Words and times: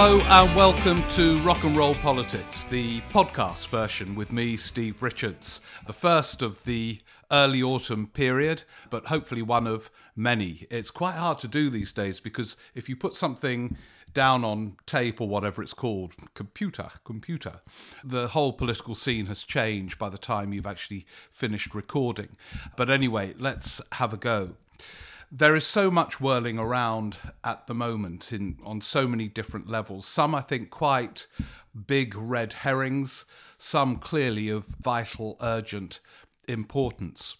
Hello 0.00 0.20
and 0.20 0.54
welcome 0.54 1.02
to 1.10 1.38
Rock 1.38 1.64
and 1.64 1.76
Roll 1.76 1.96
Politics, 1.96 2.62
the 2.62 3.00
podcast 3.10 3.66
version 3.68 4.14
with 4.14 4.30
me, 4.30 4.56
Steve 4.56 5.02
Richards. 5.02 5.60
The 5.88 5.92
first 5.92 6.40
of 6.40 6.62
the 6.62 7.00
early 7.32 7.64
autumn 7.64 8.06
period, 8.06 8.62
but 8.90 9.06
hopefully 9.06 9.42
one 9.42 9.66
of 9.66 9.90
many. 10.14 10.68
It's 10.70 10.92
quite 10.92 11.16
hard 11.16 11.40
to 11.40 11.48
do 11.48 11.68
these 11.68 11.90
days 11.90 12.20
because 12.20 12.56
if 12.76 12.88
you 12.88 12.94
put 12.94 13.16
something 13.16 13.76
down 14.14 14.44
on 14.44 14.76
tape 14.86 15.20
or 15.20 15.26
whatever 15.26 15.62
it's 15.62 15.74
called, 15.74 16.12
computer, 16.32 16.90
computer, 17.02 17.60
the 18.04 18.28
whole 18.28 18.52
political 18.52 18.94
scene 18.94 19.26
has 19.26 19.42
changed 19.42 19.98
by 19.98 20.08
the 20.08 20.16
time 20.16 20.52
you've 20.52 20.64
actually 20.64 21.06
finished 21.32 21.74
recording. 21.74 22.28
But 22.76 22.88
anyway, 22.88 23.34
let's 23.36 23.80
have 23.90 24.12
a 24.12 24.16
go 24.16 24.54
there 25.30 25.54
is 25.54 25.66
so 25.66 25.90
much 25.90 26.20
whirling 26.20 26.58
around 26.58 27.18
at 27.44 27.66
the 27.66 27.74
moment 27.74 28.32
in 28.32 28.58
on 28.64 28.80
so 28.80 29.06
many 29.06 29.28
different 29.28 29.68
levels. 29.68 30.06
Some 30.06 30.34
I 30.34 30.40
think 30.40 30.70
quite 30.70 31.26
big 31.86 32.14
red 32.16 32.52
herrings, 32.52 33.24
some 33.58 33.96
clearly 33.96 34.48
of 34.48 34.64
vital 34.80 35.36
urgent 35.40 36.00
importance. 36.46 37.36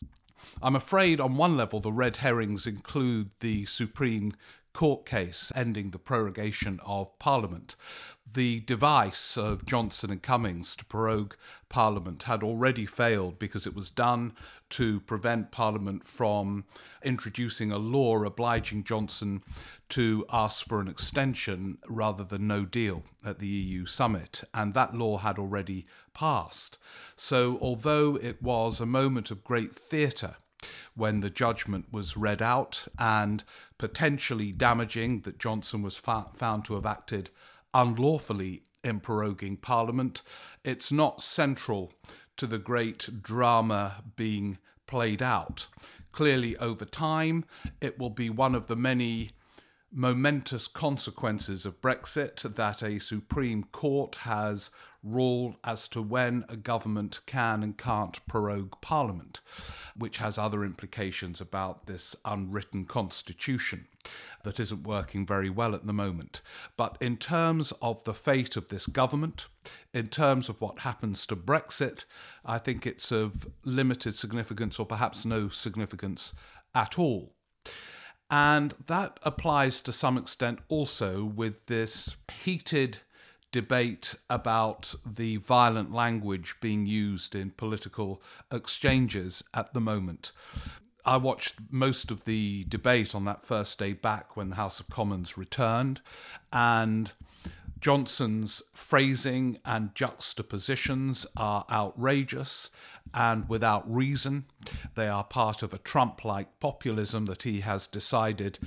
I'm 0.63 0.77
afraid 0.77 1.21
on 1.21 1.37
one 1.37 1.57
level 1.57 1.81
the 1.81 1.93
red 1.93 2.19
herrings 2.19 2.67
include 2.67 3.31
the 3.41 3.65
Supreme 3.65 4.33
court 4.75 5.07
case 5.07 5.51
ending 5.57 5.91
the 5.91 5.99
prorogation 5.99 6.79
of 6.85 7.19
Parliament. 7.19 7.75
The 8.35 8.61
device 8.61 9.39
of 9.39 9.65
Johnson 9.65 10.11
and 10.11 10.23
Cummings 10.23 10.77
to 10.77 10.85
prorogue 10.85 11.35
Parliament 11.71 12.25
had 12.25 12.43
already 12.43 12.85
failed 12.85 13.39
because 13.39 13.67
it 13.67 13.75
was 13.75 13.89
done 13.89 14.35
to 14.71 15.01
prevent 15.01 15.51
Parliament 15.51 16.05
from 16.05 16.65
introducing 17.03 17.73
a 17.73 17.79
law 17.79 18.23
obliging 18.23 18.85
Johnson 18.85 19.43
to 19.91 20.27
ask 20.31 20.67
for 20.67 20.81
an 20.81 20.89
extension 20.89 21.79
rather 21.89 22.23
than 22.23 22.47
no 22.47 22.67
deal 22.67 23.05
at 23.25 23.39
the 23.39 23.47
EU 23.47 23.87
summit. 23.87 24.45
And 24.53 24.75
that 24.75 24.95
law 24.95 25.17
had 25.19 25.39
already 25.39 25.87
passed. 26.13 26.77
So, 27.17 27.57
although 27.63 28.17
it 28.17 28.43
was 28.43 28.79
a 28.79 28.87
moment 28.87 29.31
of 29.31 29.43
great 29.43 29.73
theatre, 29.73 30.37
when 30.95 31.21
the 31.21 31.31
judgment 31.31 31.87
was 31.91 32.17
read 32.17 32.43
out 32.43 32.89
and 32.99 33.45
potentially 33.79 34.53
damaging 34.53 35.21
that 35.21 35.39
Johnson 35.39 35.81
was 35.81 35.97
fa- 35.97 36.27
found 36.35 36.65
to 36.67 36.75
have 36.75 36.85
acted 36.85 37.31
unlawfully 37.75 38.63
in 38.85 39.01
proroguing 39.01 39.61
Parliament. 39.61 40.23
It's 40.65 40.93
not 40.93 41.21
central 41.21 41.93
to 42.37 42.47
the 42.47 42.59
great 42.59 43.23
drama 43.23 44.05
being 44.17 44.59
played 44.87 45.23
out. 45.23 45.67
Clearly, 46.13 46.57
over 46.57 46.85
time, 46.85 47.45
it 47.81 47.99
will 47.99 48.11
be 48.11 48.31
one 48.31 48.55
of 48.55 48.67
the 48.67 48.77
many 48.77 49.33
momentous 49.91 50.69
consequences 50.69 51.65
of 51.65 51.81
Brexit 51.81 52.43
that 52.55 52.83
a 52.83 52.99
Supreme 52.99 53.65
Court 53.65 54.17
has 54.17 54.71
ruled 55.03 55.57
as 55.65 55.89
to 55.89 56.03
when 56.03 56.45
a 56.49 56.57
government 56.57 57.21
can 57.27 57.63
and 57.63 57.79
can't 57.79 58.25
prorogue 58.27 58.81
Parliament, 58.81 59.41
which 59.97 60.19
has 60.19 60.39
other 60.39 60.65
implications 60.65 61.41
about 61.41 61.87
this 61.87 62.17
unwritten 62.25 62.85
constitution 62.85 63.87
that 64.45 64.59
isn't 64.59 64.87
working 64.87 65.27
very 65.27 65.51
well 65.51 65.75
at 65.75 65.87
the 65.87 65.93
moment. 65.93 66.41
But 66.77 66.97
in 67.01 67.17
terms 67.17 67.73
of 67.83 68.03
the 68.05 68.15
fate 68.15 68.57
of 68.57 68.69
this 68.69 68.87
government, 68.87 69.47
in 69.93 70.09
terms 70.09 70.49
of 70.49 70.61
what 70.61 70.81
happens 70.81 71.27
to 71.27 71.37
Brexit, 71.37 72.05
I 72.45 72.59
think 72.59 72.87
it's 72.87 73.13
of 73.13 73.47
limited 73.65 74.15
significance 74.15 74.79
or 74.79 74.87
perhaps 74.87 75.25
no 75.25 75.49
significance 75.49 76.35
at 76.75 76.99
all. 76.99 77.33
And 78.31 78.75
that 78.87 79.19
applies 79.23 79.81
to 79.83 79.93
some 79.93 80.19
extent 80.19 80.59
also 80.69 81.25
with 81.25 81.65
this 81.67 82.17
heated 82.43 82.99
debate 83.53 84.15
about 84.29 84.95
the 85.07 85.37
violent 85.37 85.93
language 85.93 86.57
being 86.61 86.87
used 86.87 87.35
in 87.35 87.51
political 87.51 88.23
exchanges 88.53 89.43
at 89.55 89.73
the 89.73 89.81
moment. 89.81 90.33
I 91.05 91.17
watched 91.17 91.55
most 91.71 92.11
of 92.11 92.25
the 92.25 92.65
debate 92.69 93.15
on 93.15 93.25
that 93.25 93.43
first 93.43 93.79
day 93.79 93.95
back 93.95 94.37
when 94.37 94.51
the 94.51 94.57
House 94.57 94.79
of 94.79 94.91
Commons 94.91 95.39
returned, 95.39 96.03
and 96.53 97.13
Johnson's 97.81 98.63
phrasing 98.75 99.59
and 99.65 99.95
juxtapositions 99.95 101.27
are 101.37 101.65
outrageous 101.71 102.71
and 103.15 103.49
without 103.49 103.91
reason. 103.91 104.47
They 104.97 105.09
are 105.09 105.25
part 105.25 105.63
of 105.63 105.73
a 105.73 105.79
Trump 105.79 106.25
like 106.25 106.61
populism 106.61 107.27
that 107.27 107.45
he 107.45 107.61
has 107.61 107.87
decided 107.87 108.59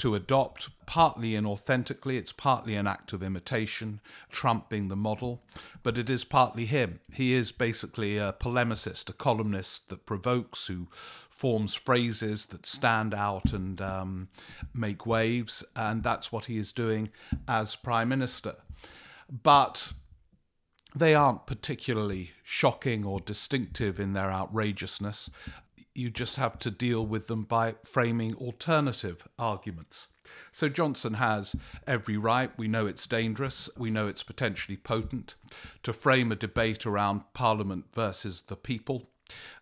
to 0.00 0.14
adopt, 0.14 0.70
partly 0.86 1.32
inauthentically, 1.32 2.16
it's 2.16 2.32
partly 2.32 2.74
an 2.74 2.86
act 2.86 3.12
of 3.12 3.22
imitation, 3.22 4.00
Trump 4.30 4.70
being 4.70 4.88
the 4.88 4.96
model, 4.96 5.42
but 5.82 5.98
it 5.98 6.08
is 6.08 6.24
partly 6.24 6.64
him. 6.64 7.00
He 7.12 7.34
is 7.34 7.52
basically 7.52 8.16
a 8.16 8.32
polemicist, 8.32 9.10
a 9.10 9.12
columnist 9.12 9.90
that 9.90 10.06
provokes, 10.06 10.68
who 10.68 10.88
forms 11.28 11.74
phrases 11.74 12.46
that 12.46 12.64
stand 12.64 13.12
out 13.12 13.52
and 13.52 13.78
um, 13.82 14.28
make 14.72 15.04
waves, 15.04 15.62
and 15.76 16.02
that's 16.02 16.32
what 16.32 16.46
he 16.46 16.56
is 16.56 16.72
doing 16.72 17.10
as 17.46 17.76
Prime 17.76 18.08
Minister. 18.08 18.56
But 19.30 19.92
they 20.94 21.14
aren't 21.14 21.46
particularly 21.46 22.32
shocking 22.42 23.04
or 23.04 23.20
distinctive 23.20 24.00
in 24.00 24.14
their 24.14 24.32
outrageousness 24.32 25.28
you 25.94 26.10
just 26.10 26.36
have 26.36 26.58
to 26.60 26.70
deal 26.70 27.04
with 27.04 27.26
them 27.26 27.44
by 27.44 27.74
framing 27.82 28.34
alternative 28.36 29.26
arguments. 29.38 30.08
So 30.52 30.68
Johnson 30.68 31.14
has 31.14 31.56
every 31.86 32.16
right, 32.16 32.50
we 32.56 32.68
know 32.68 32.86
it's 32.86 33.06
dangerous, 33.06 33.68
we 33.76 33.90
know 33.90 34.06
it's 34.06 34.22
potentially 34.22 34.76
potent, 34.76 35.34
to 35.82 35.92
frame 35.92 36.30
a 36.30 36.36
debate 36.36 36.86
around 36.86 37.22
Parliament 37.32 37.86
versus 37.94 38.42
the 38.42 38.56
people. 38.56 39.08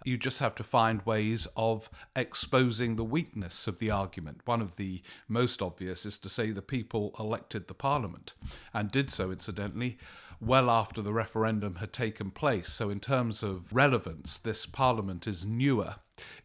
You 0.05 0.17
just 0.17 0.39
have 0.39 0.55
to 0.57 0.63
find 0.63 1.05
ways 1.05 1.47
of 1.57 1.91
exposing 2.17 2.97
the 2.97 3.05
weakness 3.05 3.67
of 3.67 3.79
the 3.79 3.91
argument. 3.91 4.41
One 4.47 4.63
of 4.63 4.77
the 4.77 5.03
most 5.29 5.61
obvious 5.61 6.07
is 6.07 6.19
to 6.19 6.29
say 6.31 6.51
the 6.51 6.63
people 6.63 7.15
elected 7.19 7.69
the 7.69 7.75
Parliament, 7.75 8.33
and 8.73 8.91
did 8.91 9.11
so, 9.11 9.31
incidentally, 9.31 9.99
well 10.41 10.71
after 10.71 11.03
the 11.03 11.13
referendum 11.13 11.77
had 11.77 11.93
taken 11.93 12.31
place. 12.31 12.69
So, 12.69 12.91
in 12.91 13.01
terms 13.01 13.43
of 13.43 13.73
relevance, 13.73 14.39
this 14.39 14.67
Parliament 14.67 15.27
is 15.27 15.45
newer 15.45 15.97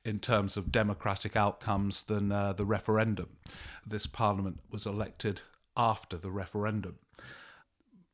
in 0.03 0.19
terms 0.19 0.57
of 0.57 0.71
democratic 0.71 1.35
outcomes 1.35 2.03
than 2.03 2.31
uh, 2.31 2.53
the 2.53 2.65
referendum. 2.65 3.29
This 3.85 4.07
Parliament 4.07 4.59
was 4.71 4.85
elected 4.85 5.41
after 5.75 6.17
the 6.17 6.31
referendum. 6.31 6.99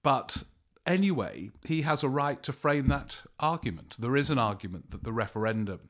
But 0.03 0.43
anyway, 0.85 1.51
he 1.65 1.81
has 1.81 2.03
a 2.03 2.09
right 2.09 2.41
to 2.43 2.53
frame 2.53 2.87
that 2.87 3.23
argument. 3.39 3.95
There 3.99 4.15
is 4.15 4.29
an 4.29 4.39
argument 4.39 4.91
that 4.91 5.03
the 5.03 5.13
referendum, 5.13 5.89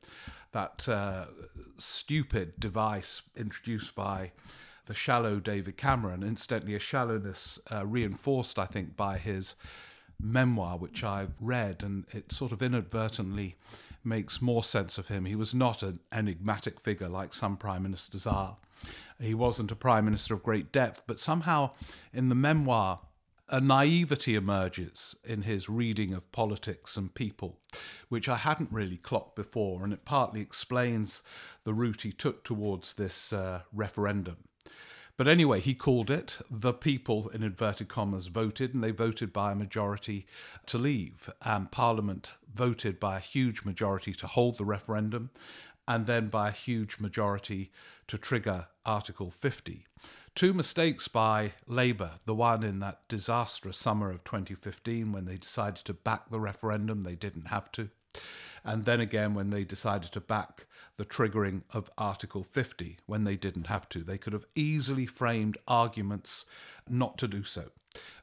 that 0.51 0.89
uh, 0.89 1.25
stupid 1.77 2.59
device 2.59 3.21
introduced 3.35 3.95
by 3.95 4.31
the 4.89 4.95
shallow 4.95 5.39
David 5.39 5.77
Cameron, 5.77 6.23
incidentally, 6.23 6.73
a 6.73 6.79
shallowness 6.79 7.59
uh, 7.71 7.85
reinforced, 7.85 8.57
I 8.57 8.65
think, 8.65 8.97
by 8.97 9.19
his 9.19 9.53
memoir, 10.19 10.79
which 10.79 11.03
I've 11.03 11.35
read, 11.39 11.83
and 11.83 12.05
it 12.11 12.31
sort 12.31 12.51
of 12.51 12.63
inadvertently 12.63 13.55
makes 14.03 14.41
more 14.41 14.63
sense 14.63 14.97
of 14.97 15.07
him. 15.07 15.25
He 15.25 15.35
was 15.35 15.53
not 15.53 15.83
an 15.83 15.99
enigmatic 16.11 16.79
figure 16.79 17.07
like 17.07 17.35
some 17.35 17.55
prime 17.55 17.83
ministers 17.83 18.25
are. 18.25 18.57
He 19.21 19.35
wasn't 19.35 19.71
a 19.71 19.75
prime 19.75 20.05
minister 20.05 20.33
of 20.33 20.41
great 20.41 20.71
depth, 20.71 21.03
but 21.05 21.19
somehow 21.19 21.69
in 22.11 22.29
the 22.29 22.35
memoir, 22.35 23.01
a 23.47 23.61
naivety 23.61 24.33
emerges 24.33 25.15
in 25.23 25.43
his 25.43 25.69
reading 25.69 26.15
of 26.15 26.31
politics 26.31 26.97
and 26.97 27.13
people, 27.13 27.59
which 28.07 28.27
I 28.27 28.37
hadn't 28.37 28.71
really 28.71 28.97
clocked 28.97 29.35
before, 29.35 29.83
and 29.83 29.93
it 29.93 30.03
partly 30.03 30.41
explains 30.41 31.21
the 31.63 31.75
route 31.75 32.01
he 32.01 32.11
took 32.11 32.43
towards 32.43 32.95
this 32.95 33.31
uh, 33.31 33.61
referendum. 33.71 34.37
But 35.19 35.27
anyway, 35.27 35.59
he 35.59 35.75
called 35.75 36.09
it. 36.09 36.37
The 36.49 36.71
people, 36.71 37.27
in 37.27 37.43
inverted 37.43 37.89
commas, 37.89 38.27
voted, 38.27 38.73
and 38.73 38.81
they 38.81 38.91
voted 38.91 39.33
by 39.33 39.51
a 39.51 39.55
majority 39.55 40.25
to 40.67 40.77
leave. 40.77 41.29
And 41.41 41.69
Parliament 41.69 42.31
voted 42.55 43.01
by 43.01 43.17
a 43.17 43.19
huge 43.19 43.65
majority 43.65 44.13
to 44.13 44.27
hold 44.27 44.57
the 44.57 44.63
referendum, 44.63 45.31
and 45.85 46.05
then 46.05 46.29
by 46.29 46.47
a 46.47 46.53
huge 46.53 47.01
majority 47.01 47.69
to 48.07 48.17
trigger 48.17 48.67
Article 48.85 49.29
50. 49.29 49.87
Two 50.35 50.53
mistakes 50.53 51.09
by 51.09 51.51
Labour. 51.67 52.11
The 52.23 52.33
one 52.33 52.63
in 52.63 52.79
that 52.79 53.05
disastrous 53.09 53.75
summer 53.75 54.09
of 54.11 54.23
2015 54.23 55.11
when 55.11 55.25
they 55.25 55.35
decided 55.35 55.83
to 55.83 55.93
back 55.93 56.29
the 56.29 56.39
referendum, 56.39 57.01
they 57.01 57.15
didn't 57.15 57.47
have 57.47 57.69
to. 57.73 57.89
And 58.63 58.85
then 58.85 59.01
again, 59.01 59.33
when 59.33 59.49
they 59.49 59.65
decided 59.65 60.13
to 60.13 60.21
back 60.21 60.65
the 60.99 61.05
triggering 61.05 61.61
of 61.71 61.89
Article 61.97 62.43
50, 62.43 62.97
when 63.05 63.23
they 63.23 63.37
didn't 63.37 63.67
have 63.67 63.87
to, 63.87 64.03
they 64.03 64.17
could 64.17 64.33
have 64.33 64.43
easily 64.53 65.05
framed 65.05 65.57
arguments 65.65 66.43
not 66.89 67.17
to 67.17 67.25
do 67.25 67.45
so. 67.45 67.69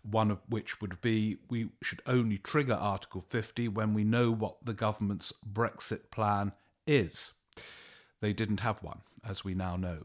One 0.02 0.30
of 0.30 0.42
which 0.46 0.78
would 0.82 1.00
be 1.00 1.38
we 1.48 1.70
should 1.82 2.02
only 2.04 2.36
trigger 2.36 2.74
Article 2.74 3.22
50 3.22 3.68
when 3.68 3.94
we 3.94 4.04
know 4.04 4.30
what 4.30 4.62
the 4.62 4.74
government's 4.74 5.32
Brexit 5.50 6.10
plan 6.10 6.52
is. 6.86 7.32
They 8.20 8.34
didn't 8.34 8.60
have 8.60 8.82
one, 8.82 9.00
as 9.26 9.42
we 9.42 9.54
now 9.54 9.76
know. 9.76 10.02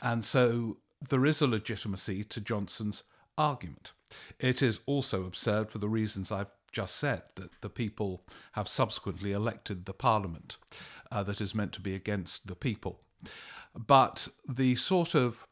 And 0.00 0.24
so 0.24 0.78
there 1.10 1.26
is 1.26 1.42
a 1.42 1.46
legitimacy 1.46 2.24
to 2.24 2.40
Johnson's 2.40 3.02
argument. 3.36 3.92
It 4.40 4.62
is 4.62 4.80
also 4.86 5.26
absurd 5.26 5.70
for 5.70 5.76
the 5.76 5.90
reasons 5.90 6.32
I've 6.32 6.52
just 6.74 6.96
said 6.96 7.22
that 7.36 7.62
the 7.62 7.70
people 7.70 8.22
have 8.52 8.68
subsequently 8.68 9.32
elected 9.32 9.86
the 9.86 9.94
parliament 9.94 10.58
uh, 11.10 11.22
that 11.22 11.40
is 11.40 11.54
meant 11.54 11.72
to 11.72 11.80
be 11.80 11.94
against 11.94 12.48
the 12.48 12.56
people. 12.56 13.00
But 13.74 14.28
the 14.46 14.74
sort 14.74 15.14
of 15.14 15.46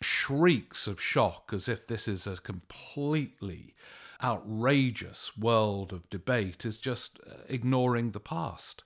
shrieks 0.00 0.86
of 0.86 1.00
shock 1.00 1.50
as 1.52 1.68
if 1.68 1.86
this 1.86 2.06
is 2.06 2.26
a 2.26 2.36
completely 2.36 3.74
outrageous 4.22 5.36
world 5.36 5.92
of 5.92 6.08
debate 6.10 6.64
is 6.64 6.78
just 6.78 7.18
uh, 7.26 7.34
ignoring 7.48 8.12
the 8.12 8.20
past. 8.20 8.84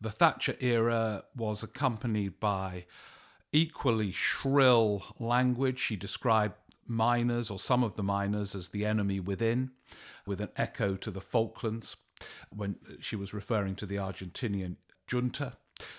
The 0.00 0.10
Thatcher 0.10 0.56
era 0.60 1.24
was 1.36 1.62
accompanied 1.62 2.40
by 2.40 2.86
equally 3.52 4.12
shrill 4.12 5.04
language. 5.18 5.78
She 5.78 5.96
described 5.96 6.54
miners, 6.88 7.50
or 7.50 7.58
some 7.58 7.84
of 7.84 7.96
the 7.96 8.02
miners, 8.02 8.54
as 8.54 8.70
the 8.70 8.84
enemy 8.84 9.20
within, 9.20 9.70
with 10.26 10.40
an 10.40 10.50
echo 10.56 10.96
to 10.96 11.10
the 11.10 11.20
Falklands 11.20 11.96
when 12.50 12.76
she 13.00 13.16
was 13.16 13.34
referring 13.34 13.74
to 13.76 13.86
the 13.86 13.96
Argentinian 13.96 14.76
junta. 15.10 15.56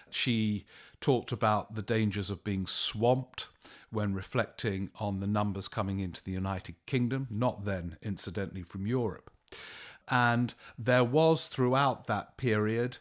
She 0.09 0.65
talked 0.99 1.31
about 1.31 1.75
the 1.75 1.81
dangers 1.81 2.29
of 2.29 2.43
being 2.43 2.67
swamped 2.67 3.47
when 3.91 4.13
reflecting 4.13 4.89
on 4.99 5.19
the 5.19 5.27
numbers 5.27 5.67
coming 5.67 5.99
into 5.99 6.23
the 6.23 6.31
United 6.31 6.75
Kingdom, 6.85 7.27
not 7.29 7.65
then, 7.65 7.97
incidentally, 8.01 8.63
from 8.63 8.85
Europe. 8.85 9.31
And 10.09 10.53
there 10.77 11.03
was 11.03 11.47
throughout 11.47 12.07
that 12.07 12.35
period 12.37 12.97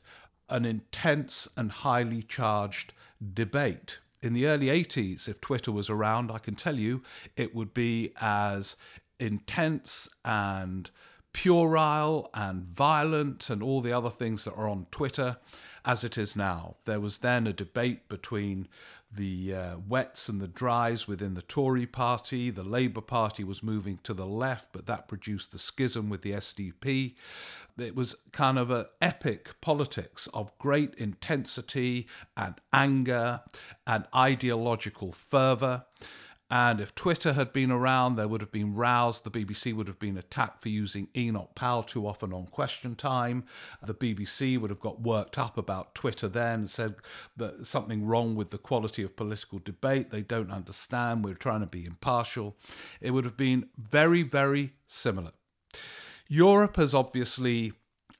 an 0.48 0.64
intense 0.64 1.48
and 1.56 1.70
highly 1.70 2.22
charged 2.22 2.92
debate. 3.34 3.98
In 4.20 4.32
the 4.32 4.46
early 4.46 4.66
80s, 4.66 5.28
if 5.28 5.40
Twitter 5.40 5.70
was 5.70 5.88
around, 5.88 6.30
I 6.30 6.38
can 6.38 6.56
tell 6.56 6.76
you 6.76 7.02
it 7.36 7.54
would 7.54 7.72
be 7.72 8.12
as 8.20 8.76
intense 9.20 10.08
and 10.24 10.90
puerile 11.32 12.30
and 12.34 12.64
violent 12.64 13.48
and 13.48 13.62
all 13.62 13.80
the 13.80 13.92
other 13.92 14.10
things 14.10 14.44
that 14.44 14.54
are 14.54 14.68
on 14.68 14.86
Twitter 14.90 15.36
as 15.88 16.04
it 16.04 16.18
is 16.18 16.36
now. 16.36 16.76
There 16.84 17.00
was 17.00 17.18
then 17.18 17.46
a 17.46 17.52
debate 17.52 18.10
between 18.10 18.68
the 19.10 19.54
uh, 19.54 19.76
wets 19.88 20.28
and 20.28 20.38
the 20.38 20.46
dries 20.46 21.08
within 21.08 21.32
the 21.32 21.40
Tory 21.40 21.86
party. 21.86 22.50
The 22.50 22.62
Labour 22.62 23.00
Party 23.00 23.42
was 23.42 23.62
moving 23.62 23.98
to 24.02 24.12
the 24.12 24.26
left, 24.26 24.68
but 24.72 24.84
that 24.84 25.08
produced 25.08 25.50
the 25.50 25.58
schism 25.58 26.10
with 26.10 26.20
the 26.20 26.32
SDP. 26.32 27.14
It 27.78 27.96
was 27.96 28.14
kind 28.32 28.58
of 28.58 28.70
an 28.70 28.84
epic 29.00 29.58
politics 29.62 30.28
of 30.34 30.56
great 30.58 30.94
intensity 30.96 32.06
and 32.36 32.56
anger 32.70 33.40
and 33.86 34.04
ideological 34.14 35.12
fervour. 35.12 35.86
And 36.50 36.80
if 36.80 36.94
Twitter 36.94 37.34
had 37.34 37.52
been 37.52 37.70
around, 37.70 38.16
there 38.16 38.26
would 38.26 38.40
have 38.40 38.52
been 38.52 38.74
rows. 38.74 39.20
The 39.20 39.30
BBC 39.30 39.74
would 39.74 39.86
have 39.86 39.98
been 39.98 40.16
attacked 40.16 40.62
for 40.62 40.70
using 40.70 41.08
Enoch 41.14 41.54
Powell 41.54 41.82
too 41.82 42.06
often 42.06 42.32
on 42.32 42.46
question 42.46 42.94
time. 42.94 43.44
The 43.82 43.94
BBC 43.94 44.58
would 44.58 44.70
have 44.70 44.80
got 44.80 45.02
worked 45.02 45.36
up 45.36 45.58
about 45.58 45.94
Twitter 45.94 46.26
then 46.26 46.60
and 46.60 46.70
said 46.70 46.94
that 47.36 47.66
something 47.66 48.06
wrong 48.06 48.34
with 48.34 48.50
the 48.50 48.56
quality 48.56 49.02
of 49.02 49.14
political 49.14 49.58
debate. 49.58 50.10
They 50.10 50.22
don't 50.22 50.50
understand. 50.50 51.22
We're 51.22 51.34
trying 51.34 51.60
to 51.60 51.66
be 51.66 51.84
impartial. 51.84 52.56
It 53.02 53.10
would 53.10 53.26
have 53.26 53.36
been 53.36 53.68
very, 53.76 54.22
very 54.22 54.72
similar. 54.86 55.32
Europe 56.28 56.76
has 56.76 56.94
obviously 56.94 57.72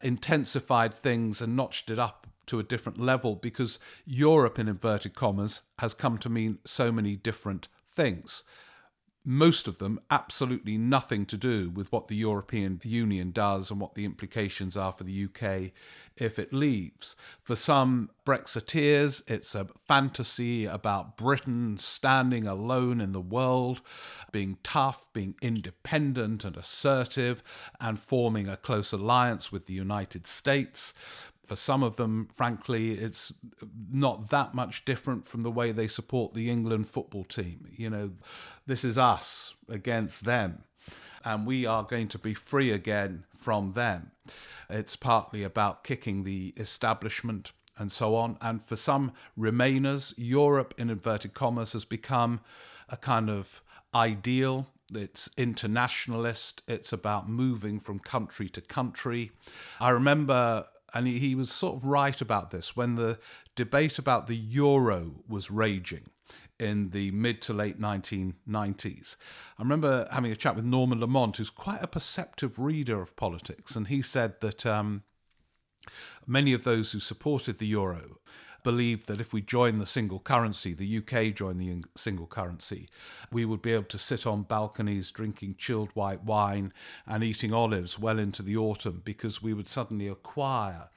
intensified 0.03 0.95
things 0.95 1.41
and 1.41 1.57
notched 1.57 1.91
it 1.91 1.99
up 1.99 2.27
to 2.47 2.59
a 2.59 2.63
different 2.63 2.99
level 2.99 3.37
because 3.37 3.79
Europe, 4.05 4.59
in 4.59 4.69
inverted 4.69 5.15
commas, 5.15 5.63
has 5.79 5.95
come 5.95 6.19
to 6.19 6.29
mean 6.29 6.59
so 6.65 6.91
many 6.91 7.17
different 7.17 7.69
things. 7.99 8.45
Most 9.25 9.67
of 9.67 9.79
them 9.79 10.01
absolutely 10.09 10.79
nothing 10.79 11.27
to 11.27 11.37
do 11.37 11.69
with 11.69 11.91
what 11.91 12.07
the 12.07 12.15
European 12.15 12.81
Union 12.85 13.33
does 13.33 13.71
and 13.71 13.81
what 13.81 13.97
the 13.97 14.05
implications 14.05 14.77
are 14.77 14.93
for 14.93 15.03
the 15.03 15.25
UK 15.25 15.73
if 16.17 16.39
it 16.39 16.53
leaves. 16.53 17.17
For 17.43 17.57
some 17.57 18.11
Brexiteers, 18.25 19.23
it's 19.27 19.55
a 19.57 19.67
fantasy 19.87 20.65
about 20.65 21.17
Britain 21.17 21.77
standing 21.77 22.47
alone 22.47 23.01
in 23.01 23.11
the 23.11 23.21
world, 23.21 23.83
being 24.31 24.59
tough, 24.63 25.13
being 25.13 25.35
independent 25.43 26.45
and 26.45 26.57
assertive, 26.57 27.43
and 27.81 27.99
forming 27.99 28.49
a 28.49 28.57
close 28.57 28.93
alliance 28.93 29.51
with 29.51 29.67
the 29.67 29.75
United 29.75 30.27
States 30.29 30.95
for 31.49 31.57
some 31.57 31.83
of 31.83 31.97
them, 31.97 32.29
frankly, 32.37 32.93
it's 32.93 33.33
not 33.91 34.29
that 34.29 34.55
much 34.55 34.85
different 34.85 35.25
from 35.25 35.41
the 35.41 35.51
way 35.51 35.73
they 35.73 35.87
support 35.87 36.35
the 36.35 36.51
England 36.51 36.87
football 36.87 37.25
team. 37.25 37.67
You 37.75 37.89
know, 37.89 38.11
this 38.67 38.85
is 38.85 38.99
us 38.99 39.55
against 39.67 40.27
them, 40.27 40.65
and 41.25 41.47
we 41.47 41.65
are 41.65 41.85
going 41.85 42.09
to 42.09 42.19
be 42.19 42.35
free 42.35 42.71
again 42.71 43.25
from 43.39 43.73
them. 43.73 44.11
It's 44.69 44.95
partly 44.95 45.43
about 45.43 45.85
kicking 45.85 46.25
the 46.25 46.53
establishment 46.59 47.53
and 47.79 47.91
so 47.91 48.15
on. 48.15 48.37
And 48.43 48.63
for 48.63 48.77
some 48.77 49.13
Remainers, 49.39 50.13
Europe, 50.19 50.75
in 50.77 50.91
inverted 50.91 51.33
commas, 51.33 51.73
has 51.73 51.87
become 51.87 52.41
a 52.91 52.99
kind 52.99 53.31
of 53.31 53.63
ideal. 53.95 54.67
It's 54.93 55.31
internationalist. 55.39 56.63
It's 56.69 56.93
about 56.93 57.27
moving 57.27 57.81
from 57.81 58.01
country 58.01 58.51
to 58.51 58.61
country. 58.61 59.33
I 59.81 59.91
remember 59.91 60.67
and 60.95 61.07
he, 61.07 61.35
was 61.35 61.51
sort 61.51 61.77
of 61.77 61.85
right 61.85 62.21
about 62.21 62.51
this 62.51 62.77
when 62.77 62.97
the 62.97 63.19
debate 63.55 63.99
about 63.99 64.27
the 64.27 64.37
euro 64.37 65.17
was 65.29 65.51
raging 65.51 66.09
in 66.59 66.91
the 66.91 67.11
mid 67.13 67.41
to 67.43 67.53
late 67.53 67.81
1990s. 67.81 69.17
I 69.59 69.63
remember 69.63 70.09
having 70.11 70.33
a 70.33 70.37
chat 70.37 70.57
with 70.57 70.65
Norman 70.65 71.01
Lamont, 71.01 71.37
who's 71.37 71.51
quite 71.51 71.83
a 71.83 71.87
perceptive 71.87 72.59
reader 72.59 73.01
of 73.01 73.17
politics, 73.17 73.77
and 73.77 73.87
he 73.89 74.03
said 74.03 74.41
that 74.41 74.67
um, 74.67 75.03
many 76.27 76.53
of 76.53 76.65
those 76.65 76.93
who 76.93 77.01
supported 77.01 77.59
the 77.59 77.67
euro 77.67 78.19
believed 78.69 79.07
that 79.07 79.19
if 79.19 79.33
we 79.33 79.41
join 79.41 79.79
the 79.79 79.87
single 79.87 80.19
currency, 80.19 80.75
the 80.75 80.99
UK 80.99 81.35
joined 81.35 81.59
the 81.59 81.83
single 81.97 82.27
currency, 82.27 82.87
we 83.33 83.47
would 83.47 83.63
be 83.63 83.73
able 83.73 83.85
to 83.85 83.97
sit 83.97 84.27
on 84.27 84.43
balconies 84.43 85.11
drinking 85.11 85.55
chilled 85.57 85.89
white 85.95 86.23
wine 86.23 86.71
and 87.07 87.25
eating 87.25 87.51
olives 87.51 87.99
well 87.99 88.19
into 88.19 88.43
the 88.43 88.59
autumn 88.59 89.01
because 89.07 89.43
we 89.43 89.55
would 89.55 89.69
suddenly 89.69 90.07
acquire 90.07 90.91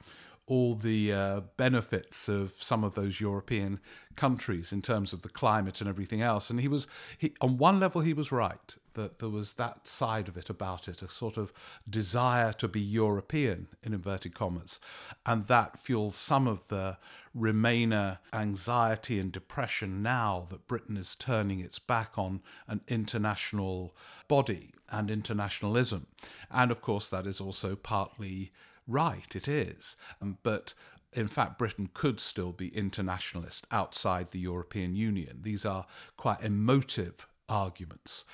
all 0.52 0.74
the 0.74 1.10
uh, 1.10 1.40
benefits 1.56 2.28
of 2.28 2.52
some 2.58 2.84
of 2.84 2.94
those 2.94 3.22
European 3.22 3.80
countries 4.16 4.70
in 4.70 4.82
terms 4.82 5.14
of 5.14 5.22
the 5.22 5.28
climate 5.30 5.80
and 5.80 5.88
everything 5.88 6.20
else. 6.20 6.50
And 6.50 6.60
he 6.60 6.68
was, 6.68 6.86
he, 7.16 7.32
on 7.40 7.56
one 7.56 7.80
level, 7.80 8.02
he 8.02 8.12
was 8.12 8.30
right 8.30 8.76
that 8.92 9.18
there 9.18 9.30
was 9.30 9.54
that 9.54 9.88
side 9.88 10.28
of 10.28 10.36
it 10.36 10.50
about 10.50 10.88
it, 10.88 11.00
a 11.00 11.08
sort 11.08 11.38
of 11.38 11.54
desire 11.88 12.52
to 12.52 12.68
be 12.68 12.82
European, 12.82 13.66
in 13.82 13.94
inverted 13.94 14.34
commas. 14.34 14.78
And 15.24 15.46
that 15.46 15.78
fuels 15.78 16.16
some 16.16 16.46
of 16.46 16.68
the 16.68 16.98
Remainer 17.34 18.18
anxiety 18.34 19.18
and 19.18 19.32
depression 19.32 20.02
now 20.02 20.44
that 20.50 20.68
Britain 20.68 20.98
is 20.98 21.14
turning 21.14 21.60
its 21.60 21.78
back 21.78 22.18
on 22.18 22.42
an 22.68 22.82
international 22.88 23.96
body 24.28 24.74
and 24.90 25.10
internationalism. 25.10 26.08
And 26.50 26.70
of 26.70 26.82
course, 26.82 27.08
that 27.08 27.26
is 27.26 27.40
also 27.40 27.74
partly 27.74 28.52
right, 28.86 29.34
it 29.34 29.48
is. 29.48 29.96
Um, 30.20 30.38
but 30.42 30.74
in 31.12 31.28
fact, 31.28 31.58
Britain 31.58 31.90
could 31.92 32.20
still 32.20 32.52
be 32.52 32.74
internationalist 32.74 33.66
outside 33.70 34.30
the 34.30 34.38
European 34.38 34.96
Union. 34.96 35.40
These 35.42 35.66
are 35.66 35.86
quite 36.16 36.42
emotive 36.42 37.26
arguments. 37.48 38.24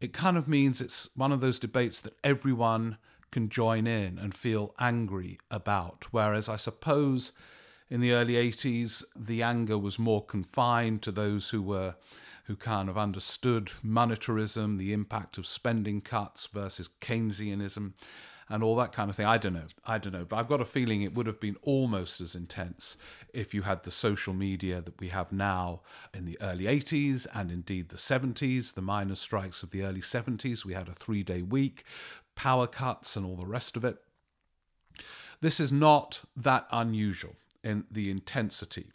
It 0.00 0.12
kind 0.12 0.36
of 0.36 0.48
means 0.48 0.80
it's 0.80 1.08
one 1.14 1.32
of 1.32 1.40
those 1.40 1.58
debates 1.58 2.00
that 2.02 2.16
everyone 2.24 2.98
can 3.30 3.48
join 3.48 3.86
in 3.86 4.18
and 4.18 4.34
feel 4.34 4.74
angry 4.78 5.38
about. 5.50 6.06
Whereas 6.10 6.48
I 6.48 6.56
suppose 6.56 7.32
in 7.90 8.00
the 8.00 8.12
early 8.12 8.34
80s, 8.34 9.04
the 9.14 9.42
anger 9.42 9.78
was 9.78 9.98
more 9.98 10.24
confined 10.24 11.02
to 11.02 11.12
those 11.12 11.50
who 11.50 11.62
were 11.62 11.96
who 12.44 12.54
kind 12.54 12.88
of 12.88 12.96
understood 12.96 13.72
monetarism, 13.84 14.78
the 14.78 14.92
impact 14.92 15.36
of 15.36 15.46
spending 15.48 16.00
cuts 16.00 16.46
versus 16.46 16.88
Keynesianism 17.00 17.92
and 18.48 18.62
all 18.62 18.76
that 18.76 18.92
kind 18.92 19.10
of 19.10 19.16
thing. 19.16 19.26
I 19.26 19.38
don't 19.38 19.54
know. 19.54 19.66
I 19.84 19.98
don't 19.98 20.12
know. 20.12 20.24
But 20.24 20.36
I've 20.36 20.48
got 20.48 20.60
a 20.60 20.64
feeling 20.64 21.02
it 21.02 21.14
would 21.14 21.26
have 21.26 21.40
been 21.40 21.56
almost 21.62 22.20
as 22.20 22.34
intense 22.34 22.96
if 23.32 23.52
you 23.52 23.62
had 23.62 23.82
the 23.82 23.90
social 23.90 24.34
media 24.34 24.80
that 24.80 25.00
we 25.00 25.08
have 25.08 25.32
now 25.32 25.82
in 26.14 26.24
the 26.24 26.38
early 26.40 26.64
80s 26.64 27.26
and 27.34 27.50
indeed 27.50 27.88
the 27.88 27.96
70s, 27.96 28.74
the 28.74 28.82
miners' 28.82 29.20
strikes 29.20 29.62
of 29.62 29.70
the 29.70 29.82
early 29.82 30.00
70s. 30.00 30.64
We 30.64 30.74
had 30.74 30.88
a 30.88 30.92
three 30.92 31.22
day 31.22 31.42
week, 31.42 31.84
power 32.34 32.66
cuts, 32.66 33.16
and 33.16 33.26
all 33.26 33.36
the 33.36 33.46
rest 33.46 33.76
of 33.76 33.84
it. 33.84 33.98
This 35.40 35.60
is 35.60 35.72
not 35.72 36.22
that 36.36 36.66
unusual 36.70 37.36
in 37.62 37.84
the 37.90 38.10
intensity. 38.10 38.86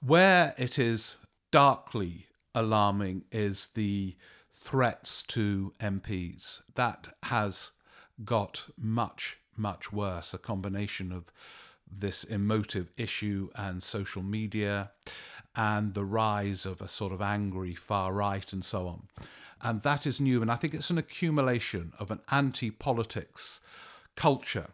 Where 0.00 0.54
it 0.56 0.78
is 0.78 1.16
darkly 1.50 2.26
alarming 2.54 3.24
is 3.32 3.68
the 3.74 4.14
threats 4.52 5.22
to 5.22 5.72
MPs. 5.80 6.62
That 6.74 7.08
has 7.24 7.72
got 8.24 8.66
much, 8.76 9.38
much 9.56 9.92
worse. 9.92 10.34
A 10.34 10.38
combination 10.38 11.12
of 11.12 11.32
this 11.90 12.24
emotive 12.24 12.92
issue 12.96 13.48
and 13.54 13.82
social 13.82 14.22
media 14.22 14.92
and 15.56 15.94
the 15.94 16.04
rise 16.04 16.64
of 16.64 16.80
a 16.80 16.88
sort 16.88 17.12
of 17.12 17.20
angry 17.20 17.74
far 17.74 18.12
right 18.12 18.52
and 18.52 18.64
so 18.64 18.86
on. 18.86 19.08
And 19.60 19.82
that 19.82 20.06
is 20.06 20.20
new. 20.20 20.40
And 20.42 20.50
I 20.50 20.56
think 20.56 20.74
it's 20.74 20.90
an 20.90 20.98
accumulation 20.98 21.92
of 21.98 22.10
an 22.10 22.20
anti 22.30 22.70
politics 22.70 23.60
culture 24.16 24.68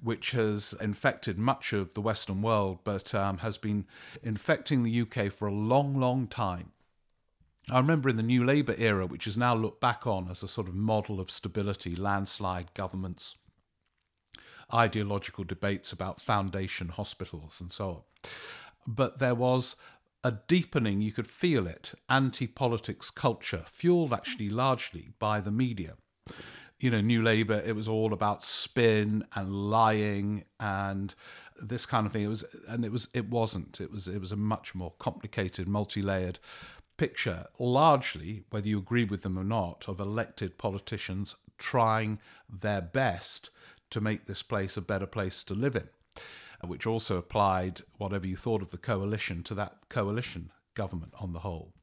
which 0.00 0.30
has 0.32 0.74
infected 0.80 1.38
much 1.38 1.72
of 1.72 1.94
the 1.94 2.00
Western 2.00 2.42
world, 2.42 2.78
but 2.84 3.14
um, 3.14 3.38
has 3.38 3.58
been 3.58 3.86
infecting 4.22 4.82
the 4.82 5.00
UK 5.00 5.32
for 5.32 5.48
a 5.48 5.52
long, 5.52 5.94
long 5.94 6.26
time. 6.26 6.70
I 7.70 7.78
remember 7.78 8.10
in 8.10 8.16
the 8.16 8.22
New 8.22 8.44
Labour 8.44 8.74
era, 8.76 9.06
which 9.06 9.26
is 9.26 9.38
now 9.38 9.54
looked 9.54 9.80
back 9.80 10.06
on 10.06 10.28
as 10.30 10.42
a 10.42 10.48
sort 10.48 10.68
of 10.68 10.74
model 10.74 11.18
of 11.18 11.30
stability, 11.30 11.96
landslide 11.96 12.74
governments, 12.74 13.36
ideological 14.72 15.44
debates 15.44 15.90
about 15.90 16.20
foundation 16.20 16.88
hospitals, 16.88 17.60
and 17.60 17.72
so 17.72 17.88
on. 17.88 18.02
But 18.86 19.18
there 19.18 19.34
was 19.34 19.76
a 20.22 20.32
deepening, 20.46 21.00
you 21.00 21.12
could 21.12 21.26
feel 21.26 21.66
it, 21.66 21.94
anti 22.08 22.46
politics 22.46 23.10
culture, 23.10 23.64
fueled 23.66 24.12
actually 24.12 24.50
largely 24.50 25.10
by 25.18 25.40
the 25.40 25.50
media. 25.50 25.94
You 26.80 26.90
know, 26.90 27.00
New 27.00 27.22
Labour, 27.22 27.62
it 27.64 27.74
was 27.74 27.88
all 27.88 28.12
about 28.12 28.42
spin 28.42 29.24
and 29.34 29.70
lying 29.70 30.44
and 30.60 31.14
this 31.62 31.86
kind 31.86 32.04
of 32.04 32.12
thing. 32.12 32.24
It 32.24 32.28
was, 32.28 32.44
and 32.68 32.84
it 32.84 32.92
was, 32.92 33.08
it 33.14 33.30
wasn't. 33.30 33.80
It 33.80 33.90
was, 33.90 34.06
it 34.06 34.20
was 34.20 34.32
a 34.32 34.36
much 34.36 34.74
more 34.74 34.92
complicated, 34.98 35.66
multi-layered 35.66 36.38
picture, 37.04 37.44
largely, 37.58 38.44
whether 38.48 38.66
you 38.66 38.78
agree 38.78 39.04
with 39.04 39.20
them 39.24 39.38
or 39.38 39.44
not, 39.44 39.84
of 39.88 40.00
elected 40.00 40.56
politicians 40.56 41.36
trying 41.58 42.18
their 42.48 42.80
best 42.80 43.50
to 43.90 44.00
make 44.00 44.24
this 44.24 44.42
place 44.42 44.78
a 44.78 44.80
better 44.80 45.06
place 45.06 45.44
to 45.44 45.52
live 45.54 45.76
in 45.76 45.86
uh, 46.16 46.66
which 46.66 46.86
also 46.86 47.18
applied 47.18 47.82
whatever 47.98 48.26
you 48.26 48.36
thought 48.36 48.62
of 48.62 48.70
the 48.70 48.78
coalition 48.78 49.42
to 49.42 49.54
that 49.54 49.76
coalition 49.90 50.50
government 50.74 51.12
on 51.20 51.34
the 51.34 51.40
whole. 51.40 51.74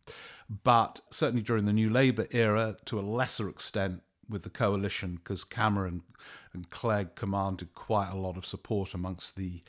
But 0.64 1.02
certainly 1.12 1.44
during 1.44 1.66
the 1.66 1.80
New 1.82 1.92
Labour 1.92 2.26
era, 2.32 2.76
to 2.86 3.00
a 3.00 3.12
lesser 3.20 3.48
extent 3.48 4.02
with 4.28 4.42
the 4.42 4.50
coalition, 4.50 5.18
because 5.18 5.44
Cameron 5.44 6.02
and 6.52 6.68
Clegg 6.72 7.14
commanded 7.14 7.76
quite 7.76 8.10
a 8.10 8.18
lot 8.18 8.38
of 8.38 8.46
support 8.46 8.96
amongst 8.96 9.36
the 9.36 9.62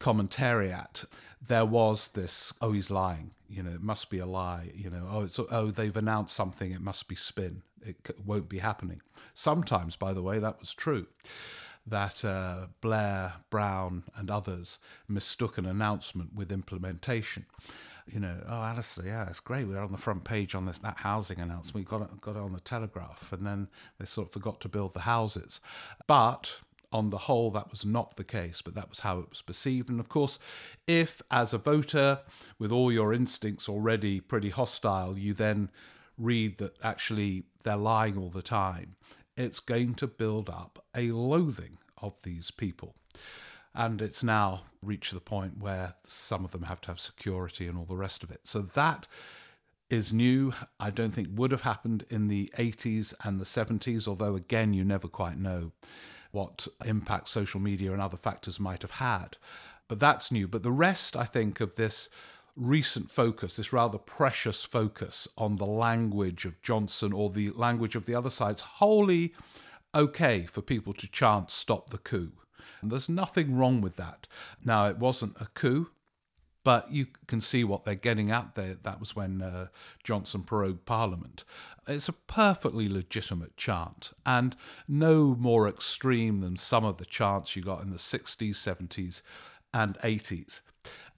commentariat, 0.00 1.04
there 1.46 1.64
was 1.64 2.08
this, 2.08 2.52
oh, 2.60 2.72
he's 2.72 2.90
lying, 2.90 3.30
you 3.48 3.62
know, 3.62 3.72
it 3.72 3.82
must 3.82 4.10
be 4.10 4.18
a 4.18 4.26
lie, 4.26 4.70
you 4.74 4.90
know, 4.90 5.06
oh, 5.10 5.22
it's, 5.22 5.38
oh, 5.38 5.70
they've 5.70 5.96
announced 5.96 6.34
something, 6.34 6.72
it 6.72 6.80
must 6.80 7.08
be 7.08 7.14
spin, 7.14 7.62
it 7.84 7.96
won't 8.24 8.48
be 8.48 8.58
happening. 8.58 9.00
Sometimes, 9.34 9.96
by 9.96 10.12
the 10.12 10.22
way, 10.22 10.38
that 10.38 10.60
was 10.60 10.74
true 10.74 11.06
that 11.86 12.24
uh, 12.24 12.66
Blair, 12.80 13.34
Brown, 13.50 14.02
and 14.16 14.30
others 14.30 14.78
mistook 15.08 15.56
an 15.56 15.66
announcement 15.66 16.34
with 16.34 16.50
implementation. 16.50 17.46
You 18.12 18.20
know, 18.20 18.36
oh, 18.48 18.62
Alastair, 18.62 19.06
yeah, 19.06 19.28
it's 19.28 19.40
great. 19.40 19.66
We're 19.66 19.80
on 19.80 19.92
the 19.92 19.98
front 19.98 20.24
page 20.24 20.54
on 20.54 20.66
this 20.66 20.78
that 20.80 20.98
housing 20.98 21.40
announcement. 21.40 21.74
We 21.74 21.98
got 21.98 22.02
it, 22.02 22.20
got 22.20 22.36
it 22.36 22.42
on 22.42 22.52
the 22.52 22.60
Telegraph, 22.60 23.32
and 23.32 23.46
then 23.46 23.68
they 23.98 24.06
sort 24.06 24.28
of 24.28 24.32
forgot 24.32 24.60
to 24.60 24.68
build 24.68 24.94
the 24.94 25.00
houses. 25.00 25.60
But 26.06 26.60
on 26.92 27.10
the 27.10 27.18
whole, 27.18 27.50
that 27.50 27.70
was 27.70 27.84
not 27.84 28.16
the 28.16 28.24
case, 28.24 28.62
but 28.62 28.74
that 28.74 28.88
was 28.88 29.00
how 29.00 29.18
it 29.18 29.30
was 29.30 29.42
perceived. 29.42 29.88
And 29.88 30.00
of 30.00 30.08
course, 30.08 30.38
if 30.86 31.22
as 31.30 31.52
a 31.52 31.58
voter, 31.58 32.20
with 32.58 32.72
all 32.72 32.92
your 32.92 33.12
instincts 33.12 33.68
already 33.68 34.20
pretty 34.20 34.50
hostile, 34.50 35.18
you 35.18 35.34
then 35.34 35.70
read 36.18 36.58
that 36.58 36.76
actually 36.82 37.44
they're 37.64 37.76
lying 37.76 38.16
all 38.16 38.30
the 38.30 38.42
time, 38.42 38.96
it's 39.36 39.60
going 39.60 39.94
to 39.94 40.06
build 40.06 40.48
up 40.48 40.84
a 40.94 41.10
loathing 41.10 41.78
of 42.00 42.20
these 42.22 42.50
people. 42.50 42.94
And 43.74 44.00
it's 44.00 44.22
now 44.22 44.62
reached 44.82 45.12
the 45.12 45.20
point 45.20 45.58
where 45.58 45.94
some 46.04 46.44
of 46.44 46.52
them 46.52 46.62
have 46.62 46.80
to 46.82 46.88
have 46.88 47.00
security 47.00 47.66
and 47.66 47.76
all 47.76 47.84
the 47.84 47.96
rest 47.96 48.22
of 48.22 48.30
it. 48.30 48.40
So 48.44 48.62
that 48.62 49.06
is 49.90 50.12
new. 50.12 50.54
I 50.80 50.90
don't 50.90 51.12
think 51.12 51.28
would 51.32 51.52
have 51.52 51.62
happened 51.62 52.04
in 52.08 52.28
the 52.28 52.50
80s 52.56 53.12
and 53.22 53.38
the 53.38 53.44
70s, 53.44 54.08
although 54.08 54.34
again, 54.34 54.72
you 54.72 54.84
never 54.84 55.08
quite 55.08 55.38
know 55.38 55.72
what 56.36 56.68
impact 56.84 57.28
social 57.28 57.58
media 57.58 57.92
and 57.92 58.02
other 58.02 58.18
factors 58.18 58.60
might 58.60 58.82
have 58.82 58.90
had. 58.90 59.38
But 59.88 59.98
that's 59.98 60.30
new. 60.30 60.46
But 60.46 60.62
the 60.62 60.70
rest, 60.70 61.16
I 61.16 61.24
think, 61.24 61.60
of 61.60 61.76
this 61.76 62.10
recent 62.54 63.10
focus, 63.10 63.56
this 63.56 63.72
rather 63.72 63.96
precious 63.96 64.62
focus 64.62 65.26
on 65.38 65.56
the 65.56 65.64
language 65.64 66.44
of 66.44 66.60
Johnson 66.60 67.14
or 67.14 67.30
the 67.30 67.52
language 67.52 67.96
of 67.96 68.04
the 68.04 68.14
other 68.14 68.28
side, 68.28 68.52
it's 68.52 68.62
wholly 68.62 69.34
okay 69.94 70.42
for 70.42 70.60
people 70.60 70.92
to 70.92 71.10
chant 71.10 71.50
stop 71.50 71.88
the 71.88 71.98
coup. 71.98 72.32
And 72.82 72.92
there's 72.92 73.08
nothing 73.08 73.56
wrong 73.56 73.80
with 73.80 73.96
that. 73.96 74.26
Now, 74.62 74.88
it 74.88 74.98
wasn't 74.98 75.40
a 75.40 75.46
coup, 75.54 75.88
but 76.66 76.90
you 76.90 77.06
can 77.28 77.40
see 77.40 77.62
what 77.62 77.84
they're 77.84 77.94
getting 77.94 78.32
at 78.32 78.56
there. 78.56 78.74
That 78.82 78.98
was 78.98 79.14
when 79.14 79.40
uh, 79.40 79.68
Johnson 80.02 80.42
prorogued 80.42 80.84
Parliament. 80.84 81.44
It's 81.86 82.08
a 82.08 82.12
perfectly 82.12 82.88
legitimate 82.88 83.56
chant 83.56 84.10
and 84.26 84.56
no 84.88 85.36
more 85.38 85.68
extreme 85.68 86.40
than 86.40 86.56
some 86.56 86.84
of 86.84 86.96
the 86.96 87.06
chants 87.06 87.54
you 87.54 87.62
got 87.62 87.82
in 87.82 87.90
the 87.90 87.98
60s, 87.98 88.56
70s, 88.56 89.22
and 89.76 89.98
80s. 89.98 90.60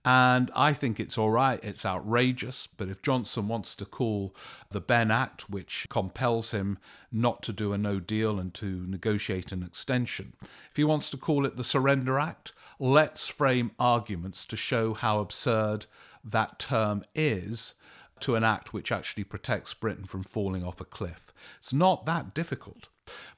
And 0.05 0.51
I 0.55 0.73
think 0.73 0.99
it's 0.99 1.19
all 1.19 1.31
right. 1.31 1.61
It's 1.63 1.85
outrageous. 1.85 2.67
But 2.67 2.89
if 2.89 3.03
Johnson 3.03 3.47
wants 3.47 3.75
to 3.77 3.85
call 3.85 4.35
the 4.71 4.81
Benn 4.81 5.11
Act, 5.11 5.51
which 5.51 5.87
compels 5.91 6.51
him 6.51 6.79
not 7.13 7.43
to 7.43 7.53
do 7.53 7.73
a 7.73 7.79
no 7.79 8.01
deal 8.01 8.41
and 8.41 8.53
to 8.55 8.87
negotiate 8.87 9.53
an 9.53 9.63
extension, 9.63 10.35
if 10.71 10.77
he 10.77 10.85
wants 10.85 11.11
to 11.11 11.17
call 11.17 11.45
it 11.45 11.57
the 11.57 11.65
Surrender 11.65 12.19
Act, 12.19 12.53
let's 12.79 13.29
frame 13.29 13.71
arguments 13.79 14.45
to 14.47 14.57
show 14.57 14.95
how 14.95 15.21
absurd 15.21 15.87
that 16.25 16.59
term 16.59 17.05
is 17.15 17.75
to 18.21 18.35
an 18.35 18.45
act 18.45 18.73
which 18.73 18.91
actually 18.91 19.25
protects 19.25 19.75
Britain 19.75 20.05
from 20.05 20.25
falling 20.25 20.65
off 20.65 20.81
a 20.81 20.85
cliff. 20.85 21.33
It's 21.59 21.73
not 21.73 22.07
that 22.07 22.35
difficult. 22.35 22.89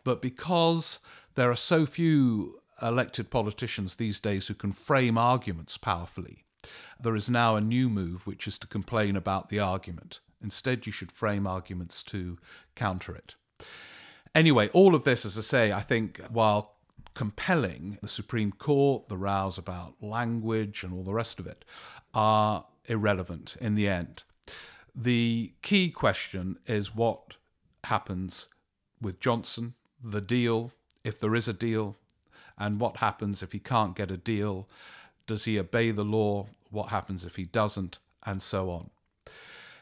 But 0.05 0.23
because 0.23 1.01
there 1.35 1.51
are 1.51 1.57
so 1.57 1.85
few 1.85 2.60
elected 2.83 3.31
politicians 3.31 3.95
these 3.95 4.21
days 4.21 4.49
who 4.49 4.55
can 4.55 4.73
frame 4.73 5.19
arguments 5.19 5.77
powerfully, 5.77 6.45
there 7.01 7.17
is 7.17 7.31
now 7.31 7.57
a 7.57 7.61
new 7.61 7.89
move, 7.89 8.27
which 8.27 8.47
is 8.47 8.59
to 8.59 8.67
complain 8.67 9.17
about 9.17 9.49
the 9.49 9.59
argument. 9.59 10.21
Instead, 10.43 10.87
you 10.87 10.93
should 10.93 11.13
frame 11.13 11.47
arguments 11.47 12.03
to 12.03 12.39
counter 12.75 13.15
it. 13.15 13.35
Anyway, 14.35 14.69
all 14.69 14.95
of 14.95 15.05
this, 15.05 15.25
as 15.25 15.37
I 15.37 15.43
say, 15.43 15.73
I 15.73 15.81
think, 15.81 16.21
while 16.31 16.77
compelling, 17.15 17.99
the 18.03 18.09
Supreme 18.09 18.53
Court, 18.53 19.09
the 19.09 19.17
rows 19.17 19.59
about 19.59 19.95
language, 20.01 20.85
and 20.85 20.93
all 20.93 21.03
the 21.03 21.15
rest 21.15 21.41
of 21.41 21.47
it, 21.47 21.65
are 22.15 22.65
irrelevant 22.87 23.57
in 23.61 23.75
the 23.75 23.89
end. 23.89 24.25
The 24.95 25.55
key 25.63 25.91
question 25.91 26.59
is 26.67 26.95
what 26.95 27.37
happens 27.85 28.49
with 29.01 29.21
Johnson, 29.21 29.75
the 30.03 30.21
deal, 30.21 30.73
if 31.05 31.19
there 31.19 31.35
is 31.35 31.49
a 31.49 31.53
deal, 31.53 31.97
and 32.61 32.79
what 32.79 32.99
happens 32.99 33.43
if 33.43 33.53
he 33.53 33.59
can't 33.59 33.97
get 33.97 34.11
a 34.11 34.17
deal, 34.17 34.69
does 35.27 35.47
he 35.47 35.59
obey 35.59 35.91
the 35.91 36.05
law? 36.05 36.47
What 36.71 36.91
happens 36.91 37.25
if 37.25 37.37
he 37.37 37.45
doesn't? 37.45 37.99
And 38.25 38.43
so 38.43 38.71
on. 38.71 38.91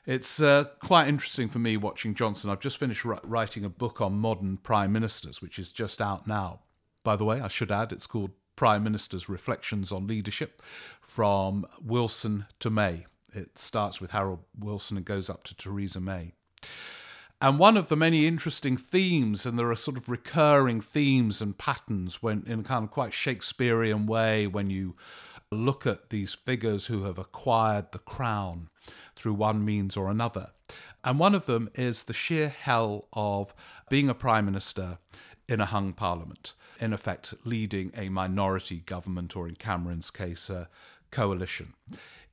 It's 0.06 0.40
uh, 0.40 0.64
quite 0.80 1.08
interesting 1.08 1.48
for 1.48 1.58
me 1.58 1.76
watching 1.76 2.14
Johnson. 2.14 2.48
I've 2.50 2.60
just 2.60 2.78
finished 2.78 3.04
writing 3.04 3.64
a 3.64 3.68
book 3.68 4.00
on 4.00 4.18
modern 4.18 4.56
prime 4.56 4.92
ministers, 4.92 5.42
which 5.42 5.58
is 5.58 5.72
just 5.72 6.00
out 6.00 6.26
now. 6.26 6.60
By 7.02 7.16
the 7.16 7.24
way, 7.24 7.40
I 7.40 7.48
should 7.48 7.70
add, 7.70 7.92
it's 7.92 8.06
called 8.06 8.30
Prime 8.56 8.84
Minister's 8.84 9.28
Reflections 9.28 9.92
on 9.92 10.06
Leadership 10.06 10.62
from 11.00 11.66
Wilson 11.84 12.46
to 12.60 12.70
May. 12.70 13.06
It 13.34 13.58
starts 13.58 14.00
with 14.00 14.12
Harold 14.12 14.44
Wilson 14.58 14.96
and 14.96 15.04
goes 15.04 15.28
up 15.28 15.44
to 15.44 15.54
Theresa 15.54 16.00
May. 16.00 16.32
And 17.40 17.58
one 17.58 17.76
of 17.76 17.88
the 17.88 17.96
many 17.96 18.26
interesting 18.26 18.76
themes, 18.76 19.46
and 19.46 19.56
there 19.56 19.70
are 19.70 19.76
sort 19.76 19.96
of 19.96 20.08
recurring 20.08 20.80
themes 20.80 21.40
and 21.40 21.56
patterns 21.56 22.20
when 22.20 22.42
in 22.46 22.60
a 22.60 22.64
kind 22.64 22.84
of 22.84 22.90
quite 22.90 23.12
Shakespearean 23.12 24.06
way 24.06 24.48
when 24.48 24.70
you 24.70 24.96
look 25.52 25.86
at 25.86 26.10
these 26.10 26.34
figures 26.34 26.86
who 26.86 27.04
have 27.04 27.16
acquired 27.16 27.92
the 27.92 28.00
crown 28.00 28.68
through 29.14 29.34
one 29.34 29.64
means 29.64 29.96
or 29.96 30.10
another. 30.10 30.50
And 31.04 31.18
one 31.20 31.34
of 31.34 31.46
them 31.46 31.70
is 31.74 32.02
the 32.02 32.12
sheer 32.12 32.48
hell 32.48 33.06
of 33.12 33.54
being 33.88 34.08
a 34.08 34.14
prime 34.14 34.44
minister 34.44 34.98
in 35.48 35.60
a 35.60 35.66
hung 35.66 35.92
parliament, 35.92 36.54
in 36.80 36.92
effect, 36.92 37.34
leading 37.44 37.92
a 37.96 38.08
minority 38.08 38.80
government, 38.80 39.36
or 39.36 39.48
in 39.48 39.54
Cameron's 39.54 40.10
case, 40.10 40.50
a 40.50 40.68
coalition. 41.10 41.74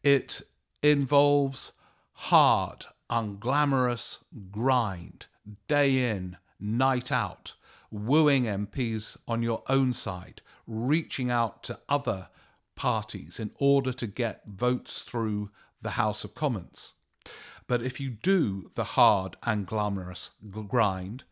It 0.04 0.42
involves 0.82 1.72
hard, 2.12 2.88
unglamorous 3.10 4.20
grind, 4.52 5.28
day 5.68 6.12
in, 6.12 6.38
night 6.60 7.12
out, 7.12 7.56
wooing 7.92 8.44
MPs 8.46 9.18
on 9.28 9.42
your 9.42 9.64
own 9.68 9.94
side, 9.94 10.42
reaching 10.68 11.30
out 11.30 11.64
to 11.64 11.80
other 11.88 12.30
parties 12.76 13.40
in 13.40 13.52
order 13.60 13.94
to 13.94 14.08
get 14.08 14.46
votes 14.48 15.02
through 15.02 15.50
the 15.82 15.92
House 15.92 16.24
of 16.24 16.36
Commons. 16.36 16.94
But 17.68 17.82
if 17.82 18.00
you 18.00 18.10
do 18.10 18.70
the 18.76 18.84
hard 18.84 19.38
and 19.44 19.66
glamorous 19.66 20.32
grind, 20.68 21.24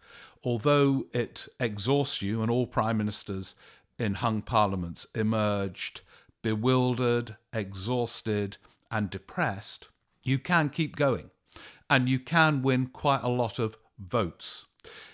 although 0.43 1.05
it 1.13 1.47
exhausts 1.59 2.21
you, 2.21 2.41
and 2.41 2.49
all 2.49 2.67
prime 2.67 2.97
ministers 2.97 3.55
in 3.99 4.15
hung 4.15 4.41
parliaments 4.41 5.05
emerged 5.13 6.01
bewildered, 6.43 7.37
exhausted, 7.51 8.57
and 8.91 9.09
depressed, 9.09 9.87
you 10.23 10.37
can 10.37 10.69
keep 10.69 10.95
going. 10.95 11.31
And 11.93 12.09
you 12.09 12.17
can 12.17 12.63
win 12.63 12.87
quite 12.87 13.21
a 13.21 13.29
lot 13.29 13.59
of 13.59 13.77
votes. 13.99 14.65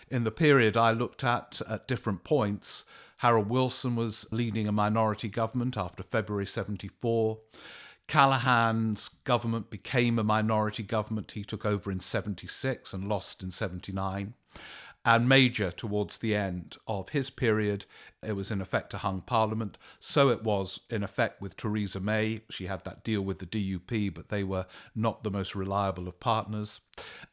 In 0.09 0.24
the 0.24 0.31
period 0.31 0.77
I 0.77 0.93
looked 0.93 1.25
at 1.25 1.62
at 1.67 1.89
different 1.89 2.24
points, 2.24 2.86
Harold 3.17 3.50
Wilson 3.50 3.98
was 3.98 4.25
leading 4.31 4.65
a 4.65 4.71
minority 4.71 5.27
government 5.27 5.75
after 5.75 6.03
February 6.03 6.45
74. 6.45 7.38
Callaghan's 8.07 9.09
government 9.25 9.69
became 9.69 10.17
a 10.17 10.24
minority 10.24 10.83
government. 10.83 11.33
He 11.33 11.43
took 11.43 11.65
over 11.65 11.91
in 11.91 12.00
76 12.00 12.93
and 12.93 13.09
lost 13.09 13.43
in 13.43 13.51
79 13.51 14.36
and 15.09 15.27
Major 15.27 15.71
towards 15.71 16.19
the 16.19 16.35
end 16.35 16.77
of 16.87 17.09
his 17.09 17.31
period. 17.31 17.87
It 18.21 18.33
was 18.33 18.51
in 18.51 18.61
effect 18.61 18.93
a 18.93 18.99
hung 18.99 19.21
parliament. 19.21 19.79
So 19.99 20.29
it 20.29 20.43
was 20.43 20.81
in 20.87 21.01
effect 21.03 21.41
with 21.41 21.57
Theresa 21.57 21.99
May. 21.99 22.41
She 22.51 22.67
had 22.67 22.83
that 22.85 23.03
deal 23.03 23.23
with 23.23 23.39
the 23.39 23.47
DUP, 23.47 24.13
but 24.13 24.29
they 24.29 24.43
were 24.43 24.67
not 24.93 25.23
the 25.23 25.31
most 25.31 25.55
reliable 25.55 26.07
of 26.07 26.19
partners. 26.19 26.81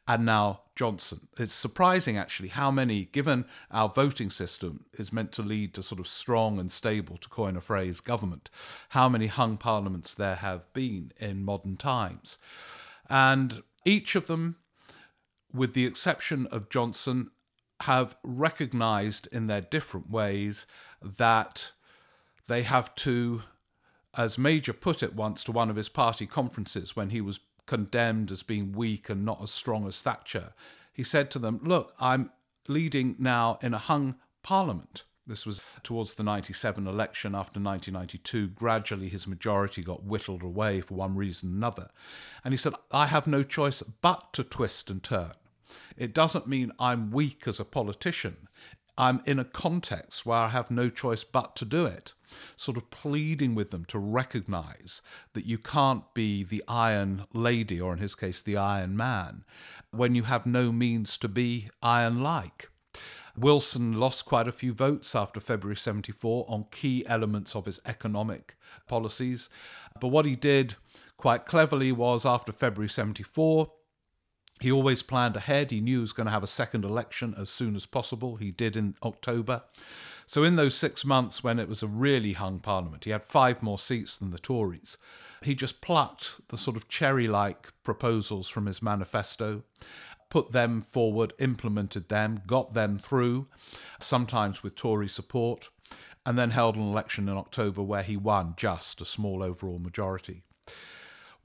And 0.07 0.25
now 0.25 0.61
Johnson. 0.75 1.27
It's 1.37 1.53
surprising 1.53 2.17
actually 2.17 2.49
how 2.49 2.71
many, 2.71 3.05
given 3.05 3.45
our 3.69 3.89
voting 3.89 4.31
system 4.31 4.85
is 4.93 5.13
meant 5.13 5.31
to 5.33 5.43
lead 5.43 5.75
to 5.75 5.83
sort 5.83 5.99
of 5.99 6.07
strong 6.07 6.59
and 6.59 6.71
stable, 6.71 7.17
to 7.17 7.29
coin 7.29 7.55
a 7.55 7.61
phrase, 7.61 7.99
government, 7.99 8.49
how 8.89 9.07
many 9.07 9.27
hung 9.27 9.55
parliaments 9.55 10.15
there 10.15 10.37
have 10.37 10.65
been 10.73 11.11
in 11.17 11.45
modern 11.45 11.77
times. 11.77 12.39
And 13.07 13.61
each 13.85 14.15
of 14.15 14.25
them 14.25 14.55
with 15.53 15.73
the 15.73 15.85
exception 15.85 16.47
of 16.47 16.69
Johnson, 16.69 17.31
have 17.81 18.17
recognized 18.23 19.27
in 19.31 19.47
their 19.47 19.61
different 19.61 20.09
ways 20.09 20.65
that 21.01 21.71
they 22.47 22.63
have 22.63 22.93
to, 22.95 23.43
as 24.17 24.37
Major 24.37 24.73
put 24.73 25.03
it 25.03 25.15
once 25.15 25.43
to 25.43 25.51
one 25.51 25.69
of 25.69 25.75
his 25.75 25.89
party 25.89 26.25
conferences 26.25 26.95
when 26.95 27.09
he 27.09 27.21
was 27.21 27.39
condemned 27.65 28.31
as 28.31 28.43
being 28.43 28.71
weak 28.71 29.09
and 29.09 29.25
not 29.25 29.41
as 29.41 29.51
strong 29.51 29.87
as 29.87 30.01
Thatcher, 30.01 30.53
he 30.91 31.03
said 31.03 31.29
to 31.31 31.39
them, 31.39 31.59
Look, 31.61 31.93
I'm 31.99 32.31
leading 32.67 33.15
now 33.19 33.59
in 33.61 33.73
a 33.73 33.77
hung 33.77 34.15
parliament. 34.41 35.03
This 35.27 35.45
was 35.45 35.61
towards 35.83 36.15
the 36.15 36.23
97 36.23 36.87
election 36.87 37.35
after 37.35 37.59
1992. 37.59 38.47
Gradually, 38.47 39.09
his 39.09 39.27
majority 39.27 39.83
got 39.83 40.03
whittled 40.03 40.41
away 40.41 40.79
for 40.79 40.95
one 40.95 41.15
reason 41.15 41.49
or 41.51 41.55
another. 41.57 41.89
And 42.45 42.53
he 42.53 42.57
said, 42.57 42.73
I 42.91 43.07
have 43.07 43.27
no 43.27 43.43
choice 43.43 43.83
but 44.01 44.31
to 44.33 44.43
twist 44.43 44.89
and 44.89 45.03
turn. 45.03 45.33
It 45.95 46.13
doesn't 46.13 46.47
mean 46.47 46.71
I'm 46.79 47.11
weak 47.11 47.47
as 47.47 47.59
a 47.59 47.65
politician. 47.65 48.47
I'm 48.97 49.21
in 49.25 49.37
a 49.37 49.45
context 49.45 50.25
where 50.25 50.39
I 50.39 50.47
have 50.47 50.71
no 50.71 50.89
choice 50.89 51.23
but 51.23 51.55
to 51.57 51.65
do 51.65 51.85
it. 51.85 52.13
Sort 52.55 52.77
of 52.77 52.89
pleading 52.89 53.53
with 53.53 53.69
them 53.69 53.85
to 53.85 53.99
recognize 53.99 55.01
that 55.33 55.45
you 55.45 55.59
can't 55.59 56.11
be 56.15 56.43
the 56.43 56.63
Iron 56.67 57.25
Lady, 57.31 57.79
or 57.79 57.93
in 57.93 57.99
his 57.99 58.15
case, 58.15 58.41
the 58.41 58.57
Iron 58.57 58.97
Man, 58.97 59.43
when 59.91 60.15
you 60.15 60.23
have 60.23 60.47
no 60.47 60.71
means 60.71 61.17
to 61.19 61.27
be 61.27 61.69
iron 61.83 62.23
like. 62.23 62.69
Wilson 63.37 63.99
lost 63.99 64.25
quite 64.25 64.47
a 64.47 64.51
few 64.51 64.73
votes 64.73 65.15
after 65.15 65.39
February 65.39 65.75
74 65.75 66.45
on 66.49 66.65
key 66.71 67.05
elements 67.05 67.55
of 67.55 67.65
his 67.65 67.79
economic 67.85 68.55
policies. 68.87 69.47
But 70.01 70.07
what 70.07 70.25
he 70.25 70.35
did 70.35 70.75
quite 71.17 71.45
cleverly 71.45 71.91
was 71.91 72.25
after 72.25 72.51
February 72.51 72.89
74, 72.89 73.71
he 74.59 74.71
always 74.71 75.03
planned 75.03 75.35
ahead. 75.35 75.71
He 75.71 75.81
knew 75.81 75.97
he 75.97 76.01
was 76.01 76.13
going 76.13 76.25
to 76.25 76.31
have 76.31 76.43
a 76.43 76.47
second 76.47 76.83
election 76.83 77.35
as 77.37 77.49
soon 77.49 77.75
as 77.75 77.85
possible. 77.85 78.37
He 78.37 78.51
did 78.51 78.75
in 78.75 78.95
October. 79.03 79.63
So, 80.25 80.43
in 80.43 80.55
those 80.57 80.75
six 80.75 81.05
months 81.05 81.43
when 81.43 81.59
it 81.59 81.69
was 81.69 81.83
a 81.83 81.87
really 81.87 82.33
hung 82.33 82.59
parliament, 82.59 83.05
he 83.05 83.11
had 83.11 83.23
five 83.23 83.63
more 83.63 83.79
seats 83.79 84.17
than 84.17 84.31
the 84.31 84.39
Tories. 84.39 84.97
He 85.41 85.55
just 85.55 85.79
plucked 85.79 86.41
the 86.49 86.57
sort 86.57 86.75
of 86.75 86.89
cherry 86.89 87.27
like 87.27 87.71
proposals 87.83 88.49
from 88.49 88.65
his 88.65 88.81
manifesto, 88.81 89.63
put 90.29 90.51
them 90.51 90.81
forward, 90.81 91.33
implemented 91.39 92.09
them, 92.09 92.41
got 92.45 92.73
them 92.73 92.99
through, 92.99 93.47
sometimes 93.99 94.63
with 94.63 94.75
Tory 94.75 95.07
support, 95.07 95.69
and 96.25 96.37
then 96.37 96.51
held 96.51 96.75
an 96.75 96.81
election 96.81 97.29
in 97.29 97.37
October 97.37 97.81
where 97.81 98.03
he 98.03 98.17
won 98.17 98.53
just 98.57 98.99
a 98.99 99.05
small 99.05 99.41
overall 99.41 99.79
majority. 99.79 100.43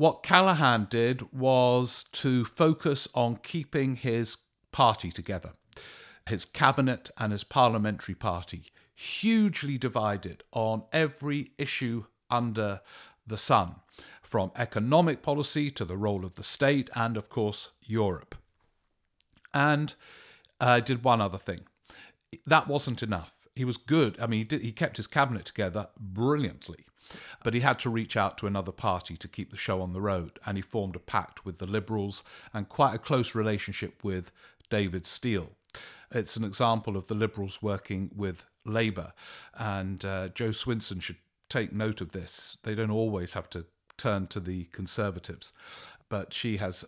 What 0.03 0.25
Callaghan 0.25 0.89
did 0.91 1.33
was 1.33 2.07
to 2.11 2.45
focus 2.45 3.07
on 3.15 3.37
keeping 3.37 3.95
his 3.95 4.39
party 4.73 5.13
together, 5.13 5.53
his 6.27 6.45
cabinet 6.45 7.11
and 7.19 7.31
his 7.31 7.45
parliamentary 7.45 8.17
party, 8.17 8.73
hugely 8.97 9.79
divided 9.79 10.43
on 10.51 10.83
every 10.93 11.53
issue 11.57 12.07
under 12.29 12.81
the 13.25 13.37
sun, 13.37 13.77
from 14.23 14.51
economic 14.57 15.23
policy 15.23 15.71
to 15.71 15.85
the 15.85 15.97
role 15.97 16.25
of 16.25 16.35
the 16.35 16.43
state 16.43 16.91
and, 16.97 17.17
of 17.17 17.29
course, 17.29 17.71
Europe. 17.81 18.35
And 19.55 19.95
uh, 20.61 20.81
did 20.81 21.05
one 21.05 21.21
other 21.21 21.39
thing. 21.39 21.61
That 22.45 22.67
wasn't 22.67 23.05
enough. 23.05 23.37
He 23.55 23.65
was 23.65 23.77
good. 23.77 24.19
I 24.19 24.27
mean, 24.27 24.41
he, 24.41 24.45
did, 24.47 24.63
he 24.63 24.73
kept 24.73 24.97
his 24.97 25.07
cabinet 25.07 25.45
together 25.45 25.91
brilliantly. 25.97 26.87
But 27.43 27.55
he 27.55 27.61
had 27.61 27.79
to 27.81 27.91
reach 27.91 28.17
out 28.17 28.39
to 28.39 28.47
another 28.47 28.73
party 28.73 29.17
to 29.17 29.29
keep 29.29 29.51
the 29.51 29.57
show 29.57 29.83
on 29.83 29.93
the 29.93 30.01
road, 30.01 30.39
and 30.47 30.57
he 30.57 30.63
formed 30.63 30.97
a 30.97 31.01
pact 31.01 31.45
with 31.45 31.59
the 31.59 31.67
Liberals 31.67 32.23
and 32.53 32.69
quite 32.69 32.95
a 32.95 32.99
close 32.99 33.35
relationship 33.35 34.03
with 34.05 34.33
David 34.71 35.07
Steel. 35.07 35.53
It's 36.11 36.37
an 36.37 36.45
example 36.45 36.97
of 36.97 37.07
the 37.07 37.15
Liberals 37.15 37.63
working 37.63 38.11
with 38.15 38.45
Labour, 38.65 39.13
and 39.55 40.05
uh, 40.05 40.29
Jo 40.29 40.51
Swinson 40.51 41.01
should 41.01 41.17
take 41.49 41.73
note 41.73 42.01
of 42.01 42.13
this. 42.13 42.59
They 42.63 42.75
don't 42.75 42.91
always 42.91 43.35
have 43.35 43.51
to 43.51 43.67
turn 43.99 44.27
to 44.29 44.41
the 44.41 44.65
Conservatives, 44.67 45.53
but 46.09 46.33
she 46.33 46.59
has 46.59 46.85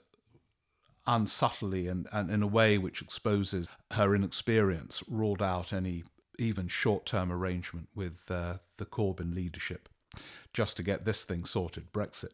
unsubtly 1.07 1.87
and, 1.87 2.09
and 2.13 2.31
in 2.31 2.43
a 2.43 2.47
way 2.47 2.79
which 2.79 3.03
exposes 3.03 3.69
her 3.93 4.15
inexperience, 4.15 5.03
ruled 5.09 5.43
out 5.43 5.73
any 5.73 6.05
even 6.39 6.67
short 6.69 7.07
term 7.07 7.31
arrangement 7.31 7.89
with 7.95 8.31
uh, 8.31 8.55
the 8.79 8.87
Corbyn 8.87 9.35
leadership 9.35 9.89
just 10.53 10.77
to 10.77 10.83
get 10.83 11.05
this 11.05 11.25
thing 11.25 11.45
sorted 11.45 11.93
Brexit. 11.93 12.31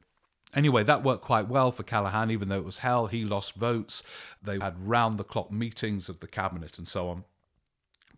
Anyway, 0.52 0.82
that 0.82 1.04
worked 1.04 1.22
quite 1.22 1.48
well 1.48 1.70
for 1.70 1.84
Callaghan, 1.84 2.30
even 2.30 2.48
though 2.48 2.58
it 2.58 2.64
was 2.64 2.78
hell. 2.78 3.06
He 3.06 3.24
lost 3.24 3.54
votes. 3.54 4.02
They 4.42 4.58
had 4.58 4.86
round 4.86 5.16
the 5.18 5.24
clock 5.24 5.52
meetings 5.52 6.08
of 6.08 6.20
the 6.20 6.26
cabinet 6.26 6.76
and 6.76 6.88
so 6.88 7.08
on. 7.08 7.24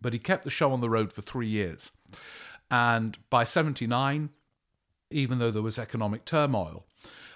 But 0.01 0.13
he 0.13 0.19
kept 0.19 0.43
the 0.43 0.49
show 0.49 0.71
on 0.71 0.81
the 0.81 0.89
road 0.89 1.13
for 1.13 1.21
three 1.21 1.47
years. 1.47 1.91
And 2.71 3.17
by 3.29 3.43
79, 3.43 4.29
even 5.11 5.39
though 5.39 5.51
there 5.51 5.61
was 5.61 5.77
economic 5.77 6.25
turmoil, 6.25 6.85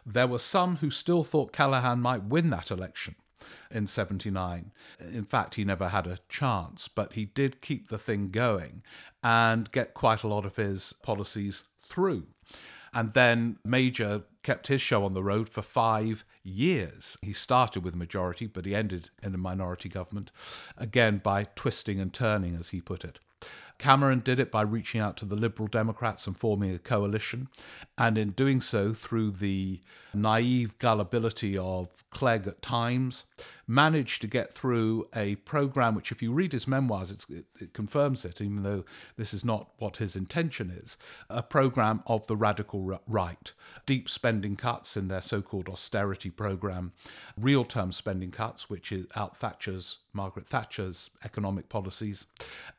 there 0.05 0.27
were 0.27 0.39
some 0.39 0.77
who 0.77 0.89
still 0.89 1.23
thought 1.23 1.53
Callaghan 1.53 1.99
might 1.99 2.23
win 2.23 2.49
that 2.49 2.71
election 2.71 3.15
in 3.71 3.88
79. 3.88 4.71
In 5.00 5.23
fact, 5.23 5.56
he 5.56 5.63
never 5.63 5.89
had 5.89 6.08
a 6.08 6.19
chance, 6.30 6.88
but 6.88 7.13
he 7.13 7.26
did 7.26 7.62
keep 7.62 7.88
the 7.88 7.97
thing 7.97 8.30
going 8.30 8.84
and 9.23 9.71
get 9.71 9.93
quite 9.93 10.23
a 10.23 10.28
lot 10.28 10.45
of 10.45 10.56
his 10.56 10.93
policies 11.04 11.65
through. 11.80 12.28
And 12.93 13.13
then 13.13 13.58
Major 13.63 14.23
kept 14.43 14.67
his 14.67 14.82
show 14.82 15.04
on 15.04 15.13
the 15.13 15.23
road 15.23 15.50
for 15.50 15.62
five 15.62 16.23
years. 16.43 17.17
He 17.21 17.34
started 17.34 17.84
with 17.84 17.95
a 17.95 17.97
majority, 17.97 18.47
but 18.47 18.65
he 18.65 18.73
ended 18.73 19.10
in 19.21 19.36
a 19.36 19.38
minority 19.38 19.89
government, 19.89 20.32
again 20.78 21.19
by 21.19 21.47
twisting 21.56 22.00
and 22.00 22.13
turning, 22.13 22.56
as 22.56 22.69
he 22.69 22.82
put 22.82 23.04
it. 23.04 23.19
Cameron 23.77 24.21
did 24.21 24.39
it 24.39 24.51
by 24.51 24.61
reaching 24.61 24.99
out 24.99 25.17
to 25.17 25.25
the 25.25 25.35
Liberal 25.35 25.67
Democrats 25.67 26.25
and 26.27 26.35
forming 26.35 26.73
a 26.73 26.79
coalition, 26.79 27.47
and 27.97 28.17
in 28.17 28.31
doing 28.31 28.59
so, 28.59 28.93
through 28.93 29.31
the 29.31 29.79
naive 30.13 30.77
gullibility 30.79 31.57
of 31.57 31.89
Clegg 32.09 32.47
at 32.47 32.61
times, 32.61 33.23
managed 33.67 34.21
to 34.21 34.27
get 34.27 34.53
through 34.53 35.08
a 35.15 35.36
program 35.36 35.93
which, 35.93 36.12
if 36.12 36.21
you 36.21 36.32
read 36.32 36.53
his 36.53 36.67
memoirs, 36.67 37.12
it, 37.12 37.45
it 37.60 37.73
confirms 37.73 38.23
it, 38.23 38.39
even 38.39 38.63
though 38.63 38.86
this 39.17 39.34
is 39.34 39.43
not 39.43 39.69
what 39.77 39.97
his 39.97 40.15
intention 40.15 40.69
is 40.71 40.97
a 41.30 41.43
program 41.43 42.01
of 42.08 42.25
the 42.27 42.36
radical 42.36 42.99
right. 43.08 43.53
Deep 43.86 44.08
spending 44.10 44.56
cuts 44.56 44.95
in 44.95 45.08
their 45.08 45.21
so 45.21 45.41
called 45.41 45.67
austerity 45.67 46.30
program, 46.30 46.93
real 47.38 47.65
term 47.65 47.91
spending 47.91 48.32
cuts, 48.32 48.69
which 48.69 48.91
is 48.91 49.06
out 49.15 49.36
Thatcher's, 49.36 49.97
Margaret 50.13 50.47
Thatcher's 50.47 51.10
economic 51.25 51.69
policies, 51.69 52.25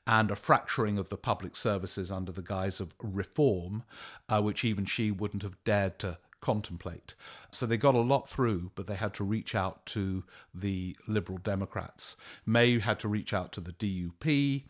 and 0.06 0.30
a 0.30 0.36
fracturing 0.36 0.98
of 0.98 1.10
the 1.10 1.16
public 1.16 1.54
services 1.54 2.10
under 2.10 2.32
the 2.32 2.42
guise 2.42 2.80
of 2.80 2.94
reform, 3.02 3.84
uh, 4.28 4.40
which 4.40 4.64
even 4.64 4.84
she 4.84 5.10
wouldn't 5.10 5.42
have 5.42 5.62
dared 5.64 5.98
to 5.98 6.18
contemplate. 6.40 7.14
So 7.50 7.66
they 7.66 7.76
got 7.76 7.94
a 7.94 8.00
lot 8.00 8.28
through, 8.28 8.72
but 8.74 8.86
they 8.86 8.94
had 8.94 9.14
to 9.14 9.24
reach 9.24 9.54
out 9.54 9.84
to 9.86 10.24
the 10.54 10.96
Liberal 11.06 11.38
Democrats. 11.38 12.16
May 12.46 12.78
had 12.78 12.98
to 13.00 13.08
reach 13.08 13.32
out 13.32 13.52
to 13.52 13.60
the 13.60 13.72
DUP 13.72 14.64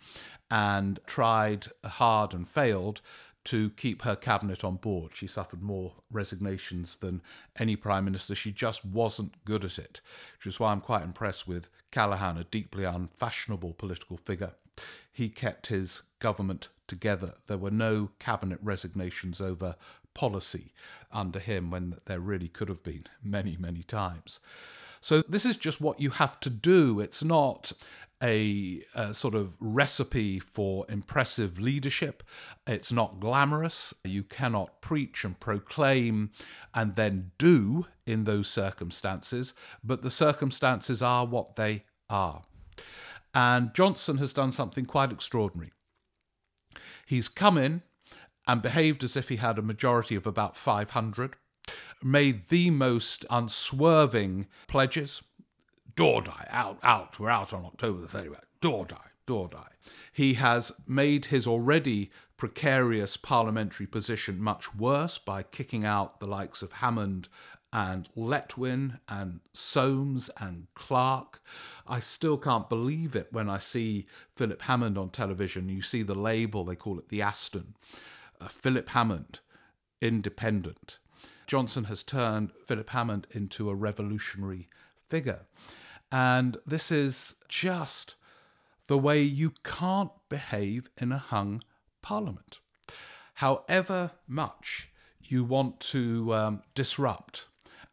and 0.51 0.99
tried 1.07 1.67
hard 1.85 2.33
and 2.33 2.49
failed 2.49 3.01
to 3.45 3.71
keep 3.71 4.03
her 4.03 4.17
cabinet 4.17 4.63
on 4.63 4.77
board. 4.77 5.13
She 5.15 5.27
suffered 5.27 5.63
more 5.63 5.95
resignations 6.11 6.97
than 6.97 7.23
any 7.59 7.77
prime 7.77 8.05
minister. 8.05 8.35
She 8.35 8.53
just 8.53 8.85
wasn't 8.85 9.43
good 9.45 9.65
at 9.65 9.79
it, 9.79 10.01
which 10.37 10.47
is 10.47 10.61
why 10.61 10.73
I'm 10.73 10.81
quite 10.81 11.03
impressed 11.03 11.49
with 11.49 11.71
Callaghan, 11.91 12.37
a 12.37 12.45
deeply 12.45 12.85
unfashionable 12.85 13.75
political 13.75 14.19
figure. 14.19 14.53
He 15.11 15.29
kept 15.31 15.69
his 15.69 16.03
government 16.19 16.69
together. 16.87 17.35
There 17.47 17.57
were 17.59 17.71
no 17.71 18.11
cabinet 18.19 18.59
resignations 18.63 19.41
over 19.41 19.77
policy 20.19 20.73
under 21.13 21.39
him 21.39 21.71
when 21.71 21.95
there 22.07 22.19
really 22.19 22.49
could 22.49 22.69
have 22.69 22.83
been 22.83 23.05
many, 23.23 23.57
many 23.57 23.85
times. 23.85 24.41
So 25.01 25.23
this 25.23 25.47
is 25.47 25.57
just 25.57 25.81
what 25.81 26.01
you 26.01 26.11
have 26.11 26.41
to 26.41 26.51
do. 26.51 26.99
It's 26.99 27.23
not 27.23 27.73
a, 28.21 28.83
a, 28.97 29.15
sort 29.15 29.37
of 29.37 29.57
recipe 29.61 30.41
for 30.41 30.85
impressive 30.89 31.61
leadership. 31.61 32.25
It's 32.67 32.91
not 32.91 33.21
glamorous. 33.21 33.95
You 34.03 34.25
cannot 34.25 34.83
preach 34.83 35.25
and 35.25 35.39
proclaim 35.39 36.31
and 36.75 36.97
then 36.97 37.31
do 37.39 37.87
in 38.05 38.25
those 38.25 38.49
circumstances, 38.49 39.55
but 39.85 40.03
the 40.03 40.11
circumstances 40.11 41.01
are 41.01 41.27
what 41.27 41.55
they 41.55 41.85
are. 42.11 42.43
And 43.33 43.73
Johnson 43.73 44.19
has 44.19 44.33
done 44.33 44.51
something 44.51 44.85
quite 44.85 45.13
extraordinary. 45.13 45.71
He's 47.07 47.29
come 47.29 47.57
in 47.57 47.83
and 48.49 48.63
behaved 48.63 49.05
as 49.05 49.17
if 49.17 49.29
he 49.29 49.37
had 49.37 49.59
a 49.59 49.63
majority 49.63 50.17
of 50.17 50.27
about 50.27 50.57
500, 50.57 51.37
made 52.03 52.49
the 52.49 52.71
most 52.71 53.27
unswerving 53.31 54.47
pledges 54.67 55.23
Dordai, 55.95 56.47
out, 56.51 56.79
out. 56.83 57.19
We're 57.19 57.29
out 57.29 57.53
on 57.53 57.65
October 57.65 58.07
the 58.07 58.19
31st. 58.19 58.41
Dordai, 58.63 59.07
Dordai. 59.27 59.67
He 60.13 60.35
has 60.35 60.73
made 60.87 61.27
his 61.27 61.47
already 61.47 62.11
precarious 62.37 63.17
parliamentary 63.17 63.87
position 63.87 64.41
much 64.41 64.75
worse 64.77 65.19
by 65.19 65.43
kicking 65.43 65.85
out 65.85 66.21
the 66.21 66.27
likes 66.27 66.63
of 66.63 66.73
Hammond 66.75 67.29
and 67.73 68.09
Letwin 68.17 69.01
and 69.09 69.41
Soames 69.53 70.31
and 70.39 70.69
Clarke. 70.75 71.43
I 71.87 71.99
still 71.99 72.39
can't 72.39 72.69
believe 72.69 73.17
it 73.17 73.33
when 73.33 73.51
I 73.51 73.59
see 73.59 74.07
Philip 74.37 74.63
Hammond 74.63 74.97
on 74.97 75.11
television. 75.11 75.69
You 75.69 75.83
see 75.83 76.03
the 76.03 76.15
label, 76.15 76.65
they 76.65 76.77
call 76.77 76.99
it 76.99 77.09
the 77.09 77.23
Aston. 77.23 77.75
Philip 78.47 78.91
Hammond, 78.91 79.41
independent. 80.01 80.99
Johnson 81.47 81.85
has 81.85 82.03
turned 82.03 82.53
Philip 82.67 82.91
Hammond 82.91 83.27
into 83.31 83.71
a 83.71 83.75
revolutionary 83.75 84.69
figure. 85.09 85.47
And 86.13 86.59
this 86.67 86.91
is 86.91 87.35
just 87.49 88.15
the 88.87 88.99
way 88.99 89.23
you 89.23 89.53
can't 89.65 90.11
behave 90.29 90.89
in 90.99 91.13
a 91.13 91.19
hung 91.19 91.63
parliament. 92.03 92.61
However 93.35 94.13
much 94.27 94.89
you 95.23 95.45
want 95.45 95.81
to 95.81 96.35
um, 96.35 96.63
disrupt 96.75 97.47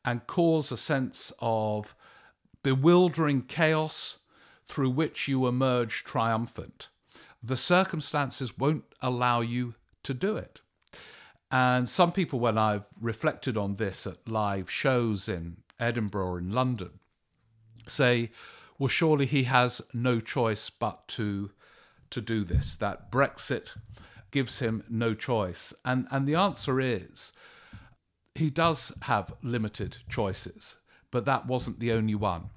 and 0.04 0.26
cause 0.28 0.72
a 0.72 0.78
sense 0.78 1.34
of 1.40 1.96
bewildering 2.64 3.44
chaos 3.44 4.20
through 4.64 4.90
which 4.90 5.28
you 5.28 5.48
emerge 5.48 6.04
triumphant, 6.04 6.90
the 7.44 7.58
circumstances 7.58 8.58
won't 8.58 8.86
allow 9.02 9.42
you 9.42 9.76
to 10.06 10.14
do 10.14 10.38
it. 10.38 10.62
And 11.52 11.90
some 11.90 12.12
people, 12.12 12.40
when 12.40 12.58
I've 12.58 12.86
reflected 13.00 13.56
on 13.58 13.76
this 13.76 14.08
at 14.08 14.28
live 14.28 14.70
shows 14.70 15.30
in 15.30 15.58
Edinburgh 15.80 16.26
or 16.26 16.40
in 16.40 16.52
London, 16.52 17.00
say, 17.88 18.32
well, 18.80 18.88
surely 18.88 19.26
he 19.26 19.44
has 19.44 19.82
no 19.94 20.20
choice 20.20 20.70
but 20.70 21.08
to 21.10 21.52
to 22.12 22.22
do 22.22 22.44
this. 22.44 22.76
That 22.76 23.12
Brexit 23.12 23.76
gives 24.32 24.60
him 24.60 24.84
no 24.90 25.14
choice, 25.14 25.74
and 25.84 26.08
and 26.12 26.28
the 26.28 26.36
answer 26.36 26.80
is 26.80 27.32
he 28.36 28.50
does 28.50 28.92
have 29.04 29.34
limited 29.42 29.98
choices, 30.10 30.76
but 31.10 31.26
that 31.26 31.48
wasn't 31.48 31.80
the 31.80 31.92
only 31.92 32.16
one. 32.16 32.50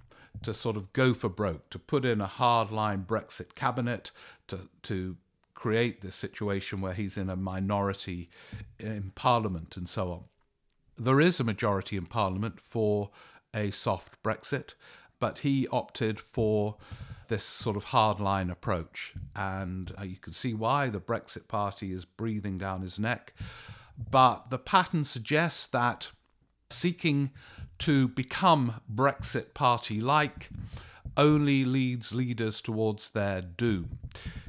To 0.43 0.55
sort 0.55 0.77
of 0.77 0.93
go 0.93 1.15
for 1.15 1.29
broke, 1.29 1.69
to 1.71 1.81
put 1.81 2.05
in 2.05 2.21
a 2.21 2.29
hardline 2.29 3.07
Brexit 3.07 3.55
cabinet, 3.55 4.13
to 4.49 4.69
to 4.83 5.17
create 5.59 6.03
this 6.03 6.15
situation 6.15 6.81
where 6.81 6.93
he's 6.93 7.19
in 7.19 7.29
a 7.29 7.35
minority 7.35 8.31
in 8.79 9.11
Parliament 9.17 9.77
and 9.77 9.89
so 9.89 10.13
on. 10.13 10.25
There 10.97 11.21
is 11.21 11.41
a 11.41 11.45
majority 11.45 11.97
in 11.97 12.07
Parliament 12.07 12.61
for 12.61 13.11
a 13.53 13.73
soft 13.73 14.23
Brexit, 14.23 14.75
but 15.19 15.39
he 15.39 15.67
opted 15.73 16.21
for 16.21 16.77
this 17.27 17.43
sort 17.43 17.77
of 17.77 17.87
hardline 17.87 18.53
approach. 18.53 19.15
And 19.35 19.93
uh, 19.99 20.05
you 20.05 20.15
can 20.19 20.33
see 20.33 20.55
why 20.55 20.91
the 20.91 21.01
Brexit 21.01 21.49
Party 21.49 21.91
is 21.91 22.05
breathing 22.05 22.57
down 22.57 22.83
his 22.83 23.01
neck. 23.01 23.35
But 23.99 24.51
the 24.51 24.61
pattern 24.61 25.03
suggests 25.03 25.67
that 25.67 26.13
seeking 26.71 27.33
to 27.81 28.07
become 28.07 28.81
Brexit 28.89 29.55
Party 29.55 30.01
like 30.01 30.51
only 31.17 31.65
leads 31.65 32.15
leaders 32.15 32.61
towards 32.63 33.11
their 33.11 33.43
doom. 33.43 33.99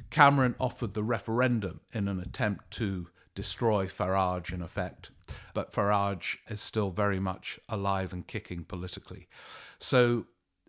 Cameron 0.09 0.55
offered 0.59 0.93
the 0.93 1.03
referendum 1.03 1.81
in 1.93 2.07
an 2.07 2.19
attempt 2.19 2.71
to 2.71 3.07
destroy 3.35 3.87
Farage, 3.87 4.51
in 4.51 4.61
effect, 4.61 5.11
but 5.53 5.71
Farage 5.71 6.37
is 6.49 6.61
still 6.61 6.89
very 6.89 7.19
much 7.19 7.59
alive 7.69 8.11
and 8.11 8.27
kicking 8.27 8.63
politically. 8.63 9.27
So 9.77 10.25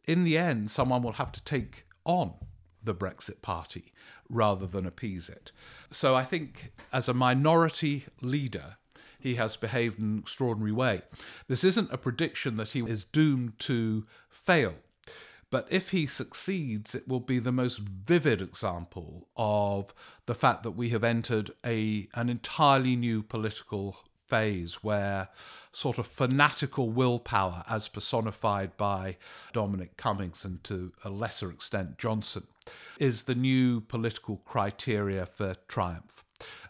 in 0.07 0.25
the 0.25 0.39
end, 0.39 0.71
someone 0.71 1.03
will 1.03 1.13
have 1.13 1.33
to 1.33 1.45
take 1.45 1.85
on 2.05 2.35
the 2.83 2.95
Brexit 2.95 3.43
Party 3.43 3.93
rather 4.29 4.67
than 4.67 4.87
appease 4.87 5.29
it. 5.29 5.53
So 5.91 6.15
I 6.15 6.23
think 6.23 6.73
as 6.93 7.09
a 7.09 7.15
minority 7.15 8.05
leader, 8.21 8.77
he 9.19 9.35
has 9.35 9.57
behaved 9.57 9.99
in 9.99 10.05
an 10.05 10.19
extraordinary 10.19 10.73
way. 10.73 11.03
This 11.47 11.63
isn't 11.65 11.93
a 11.93 11.99
prediction 11.99 12.57
that 12.57 12.73
he 12.73 12.81
is 12.81 13.05
doomed 13.05 13.59
to 13.61 14.07
fail. 14.29 14.75
But 15.51 15.67
if 15.69 15.91
he 15.91 16.07
succeeds, 16.07 16.95
it 16.95 17.09
will 17.09 17.21
be 17.21 17.41
the 17.41 17.53
most 17.53 17.79
vivid 17.81 18.41
example 18.41 19.29
of 19.37 19.93
the 20.27 20.35
fact 20.35 20.63
that 20.63 20.73
we 20.73 20.91
have 20.91 21.05
entered 21.05 21.51
a 21.67 22.09
an 22.15 22.29
entirely 22.29 22.95
new 22.95 23.23
political 23.23 23.97
phase 24.29 24.77
where 24.77 25.29
sort 25.73 25.99
of 25.99 26.07
fanatical 26.07 26.91
willpower, 26.91 27.65
as 27.69 27.89
personified 27.89 28.77
by 28.77 29.17
Dominic 29.53 29.97
Cummings 29.97 30.45
and 30.45 30.63
to 30.65 30.93
a 31.05 31.11
lesser 31.11 31.51
extent 31.51 31.99
Johnson, 31.99 32.47
is 32.99 33.25
the 33.25 33.35
new 33.35 33.81
political 33.81 34.37
criteria 34.39 35.27
for 35.27 35.57
triumph. 35.67 36.25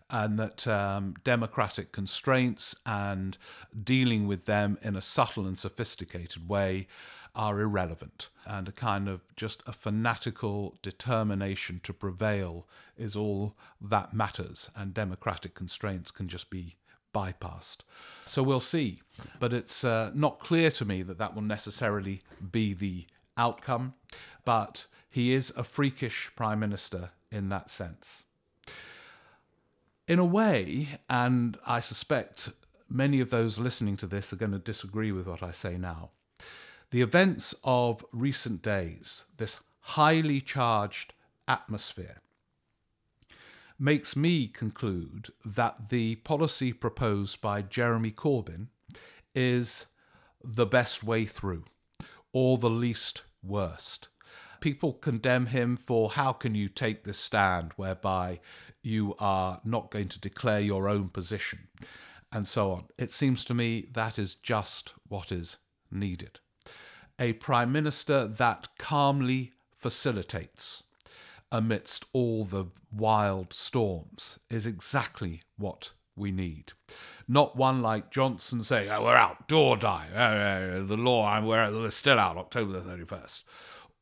And 0.09 0.38
that 0.38 0.66
um, 0.66 1.14
democratic 1.23 1.93
constraints 1.93 2.75
and 2.85 3.38
dealing 3.85 4.27
with 4.27 4.47
them 4.47 4.77
in 4.83 4.97
a 4.97 5.01
subtle 5.01 5.47
and 5.47 5.57
sophisticated 5.57 6.49
way 6.49 6.88
are 7.35 7.61
irrelevant. 7.61 8.29
And 8.47 8.69
a 8.69 8.73
kind 8.73 9.09
of 9.09 9.23
just 9.37 9.62
a 9.66 9.73
fanatical 9.73 10.77
determination 10.83 11.81
to 11.85 11.93
prevail 11.93 12.66
is 12.97 13.16
all 13.16 13.57
that 13.81 14.12
matters. 14.14 14.71
And 14.75 14.95
democratic 14.95 15.55
constraints 15.55 16.11
can 16.11 16.29
just 16.29 16.51
be 16.51 16.77
bypassed. 17.14 17.79
So 18.25 18.43
we'll 18.43 18.61
see. 18.61 19.03
But 19.38 19.53
it's 19.53 19.85
uh, 19.85 20.11
not 20.14 20.40
clear 20.40 20.71
to 20.73 20.85
me 20.85 21.03
that 21.03 21.19
that 21.19 21.35
will 21.35 21.43
necessarily 21.43 22.23
be 22.51 22.75
the 22.75 23.07
outcome. 23.37 23.95
But 24.45 24.87
he 25.09 25.33
is 25.33 25.53
a 25.57 25.64
freakish 25.64 26.31
prime 26.37 26.61
minister 26.61 27.11
in 27.31 27.49
that 27.49 27.71
sense. 27.71 28.25
In 30.07 30.19
a 30.19 30.25
way, 30.25 30.88
and 31.09 31.57
I 31.66 31.81
suspect 31.81 32.51
many 32.88 33.21
of 33.21 33.31
those 33.31 33.59
listening 33.59 33.97
to 33.99 34.07
this 34.07 34.33
are 34.33 34.37
going 34.37 34.53
to 34.53 34.59
disagree 34.59 35.12
with 35.12 35.27
what 35.27 35.43
I 35.43 35.53
say 35.53 35.79
now, 35.79 36.11
the 36.90 37.03
events 37.03 37.55
of 37.62 38.05
recent 38.12 38.62
days, 38.62 39.24
this 39.37 39.59
highly 39.81 40.40
charged 40.40 41.12
atmosphere, 41.46 42.20
makes 43.79 44.14
me 44.14 44.46
conclude 44.46 45.29
that 45.44 45.88
the 45.88 46.16
policy 46.16 46.72
proposed 46.72 47.40
by 47.40 47.62
Jeremy 47.62 48.11
Corbyn 48.11 48.68
is 49.35 49.87
the 50.42 50.66
best 50.66 51.03
way 51.03 51.24
through 51.24 51.64
or 52.33 52.59
the 52.59 52.70
least 52.70 53.24
worst. 53.42 54.09
People 54.61 54.92
condemn 54.92 55.46
him 55.46 55.76
for 55.76 56.11
how 56.11 56.33
can 56.33 56.55
you 56.55 56.68
take 56.68 57.05
this 57.05 57.18
stand 57.18 57.72
whereby 57.76 58.40
you 58.83 59.14
are 59.18 59.61
not 59.64 59.90
going 59.90 60.09
to 60.09 60.20
declare 60.20 60.61
your 60.61 60.88
own 60.88 61.09
position 61.09 61.68
and 62.31 62.46
so 62.46 62.72
on. 62.72 62.85
It 62.98 63.11
seems 63.11 63.44
to 63.46 63.55
me 63.55 63.88
that 63.92 64.18
is 64.18 64.35
just 64.35 64.92
what 65.09 65.33
is 65.33 65.57
needed. 65.90 66.40
A 67.23 67.35
prime 67.35 67.71
minister 67.71 68.27
that 68.27 68.69
calmly 68.79 69.53
facilitates 69.77 70.85
amidst 71.53 72.07
all 72.15 72.45
the 72.45 72.65
wild 72.91 73.53
storms 73.53 74.39
is 74.49 74.65
exactly 74.65 75.43
what 75.59 75.93
we 76.17 76.33
need. 76.33 76.73
Not 77.29 77.57
one 77.57 77.83
like 77.83 78.11
Johnson 78.11 78.65
saying, 78.65 78.91
oh, 78.91 79.05
we're 79.05 79.17
out, 79.17 79.49
Dordai, 79.49 80.07
uh, 80.15 80.19
uh, 80.19 80.85
the 80.85 80.97
law, 80.97 81.39
we're, 81.43 81.71
we're 81.71 81.91
still 81.91 82.19
out, 82.19 82.39
October 82.39 82.81
the 82.81 82.91
31st. 82.91 83.43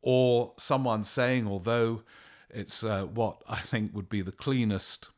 Or 0.00 0.52
someone 0.56 1.02
saying, 1.02 1.48
although 1.48 2.02
it's 2.48 2.84
uh, 2.84 3.06
what 3.06 3.42
I 3.48 3.58
think 3.58 3.96
would 3.96 4.08
be 4.08 4.22
the 4.22 4.30
cleanest 4.30 5.08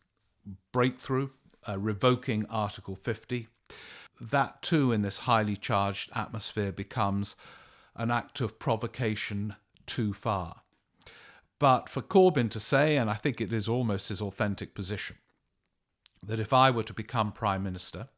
breakthrough, 0.73 1.29
uh, 1.69 1.79
revoking 1.79 2.47
Article 2.47 2.97
50, 2.97 3.49
that 4.23 4.63
too, 4.63 4.91
in 4.91 5.03
this 5.03 5.19
highly 5.19 5.57
charged 5.57 6.11
atmosphere, 6.15 6.73
becomes 6.73 7.37
an 8.01 8.11
act 8.11 8.41
of 8.41 8.59
provocation 8.59 9.55
too 9.85 10.15
far. 10.15 10.63
But 11.59 11.91
for 11.91 12.01
Corbyn 12.01 12.49
to 12.53 12.59
say, 12.59 12.97
and 12.97 13.11
I 13.11 13.15
think 13.15 13.43
it 13.43 13.53
is 13.53 13.69
almost 13.69 14.09
his 14.09 14.23
authentic 14.23 14.75
position, 14.75 15.19
that 16.27 16.41
if 16.41 16.55
I 16.55 16.71
were 16.71 16.83
to 16.85 16.95
become 16.95 17.31
Prime 17.31 17.63
Minister, 17.63 18.09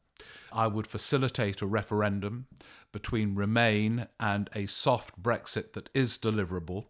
I 0.53 0.67
would 0.67 0.87
facilitate 0.87 1.61
a 1.61 1.65
referendum 1.65 2.47
between 2.93 3.35
Remain 3.35 4.07
and 4.21 4.49
a 4.55 4.67
soft 4.67 5.21
Brexit 5.21 5.73
that 5.73 5.89
is 5.93 6.17
deliverable, 6.17 6.85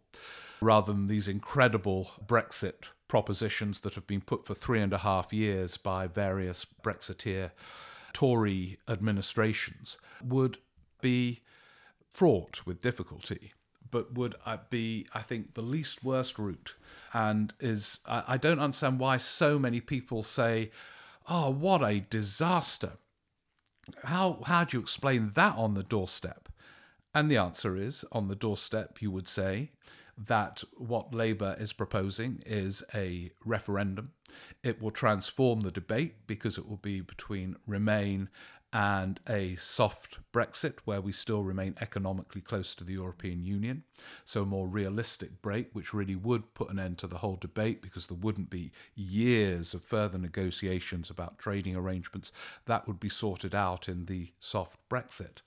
rather 0.62 0.94
than 0.94 1.08
these 1.08 1.28
incredible 1.28 2.12
Brexit 2.24 2.92
propositions 3.08 3.80
that 3.80 3.96
have 3.96 4.06
been 4.06 4.22
put 4.22 4.46
for 4.46 4.54
three 4.54 4.82
and 4.82 4.94
a 4.94 5.00
half 5.00 5.34
years 5.34 5.78
by 5.78 6.06
various 6.06 6.64
Brexiteer 6.84 7.50
Tory 8.14 8.78
administrations, 8.88 9.98
would 10.22 10.60
be 11.02 11.42
fraught 12.14 12.66
with 12.66 12.82
difficulty 12.82 13.54
but 13.94 14.14
would 14.16 14.34
uh, 14.44 14.58
be, 14.72 15.06
I 15.14 15.22
think, 15.22 15.54
the 15.54 15.62
least 15.62 16.04
worst 16.04 16.40
route. 16.40 16.76
And 17.14 17.54
is 17.60 18.00
I 18.08 18.38
don't 18.38 18.60
understand 18.60 19.00
why 19.00 19.18
so 19.18 19.60
many 19.60 19.80
people 19.82 20.24
say, 20.24 20.72
"Oh, 21.30 21.52
what 21.52 21.84
a 21.84 22.00
disaster!" 22.10 22.94
How 24.04 24.40
how 24.46 24.64
do 24.64 24.78
you 24.78 24.82
explain 24.82 25.32
that 25.36 25.56
on 25.56 25.76
the 25.76 25.84
doorstep? 25.84 26.50
And 27.14 27.30
the 27.30 27.38
answer 27.38 27.78
is, 27.78 28.04
on 28.12 28.30
the 28.30 28.36
doorstep, 28.36 29.00
you 29.00 29.12
would 29.12 29.28
say 29.28 29.70
that 30.18 30.64
what 30.76 31.14
Labour 31.14 31.56
is 31.60 31.72
proposing 31.72 32.42
is 32.48 32.84
a 32.96 33.32
referendum. 33.46 34.14
It 34.64 34.82
will 34.82 34.92
transform 34.92 35.62
the 35.62 35.72
debate 35.72 36.26
because 36.26 36.58
it 36.58 36.68
will 36.68 36.78
be 36.78 37.02
between 37.02 37.58
Remain 37.68 38.30
and 38.74 39.20
a 39.30 39.56
soft 39.56 40.18
Brexit, 40.34 40.80
where 40.84 41.00
we 41.00 41.12
still 41.12 41.44
remain 41.44 41.76
economically 41.80 42.42
close 42.42 42.74
to 42.74 42.84
the 42.84 42.94
European 42.94 43.44
Union. 43.44 43.84
So, 44.26 44.42
a 44.42 44.46
more 44.48 44.68
realistic 44.68 45.44
break, 45.44 45.70
which 45.74 45.94
really 45.94 46.16
would 46.16 46.56
put 46.56 46.72
an 46.72 46.80
end 46.80 46.98
to 46.98 47.08
the 47.08 47.20
whole 47.20 47.36
debate 47.36 47.84
because 47.84 48.08
there 48.08 48.18
wouldn't 48.18 48.50
be 48.50 48.72
years 48.96 49.76
of 49.76 49.84
further 49.84 50.18
negotiations 50.18 51.12
about 51.12 51.38
trading 51.38 51.76
arrangements. 51.76 52.32
That 52.66 52.88
would 52.88 53.00
be 53.00 53.10
sorted 53.10 53.54
out 53.54 53.88
in 53.88 54.06
the 54.06 54.32
soft 54.40 54.80
Brexit. 54.90 55.44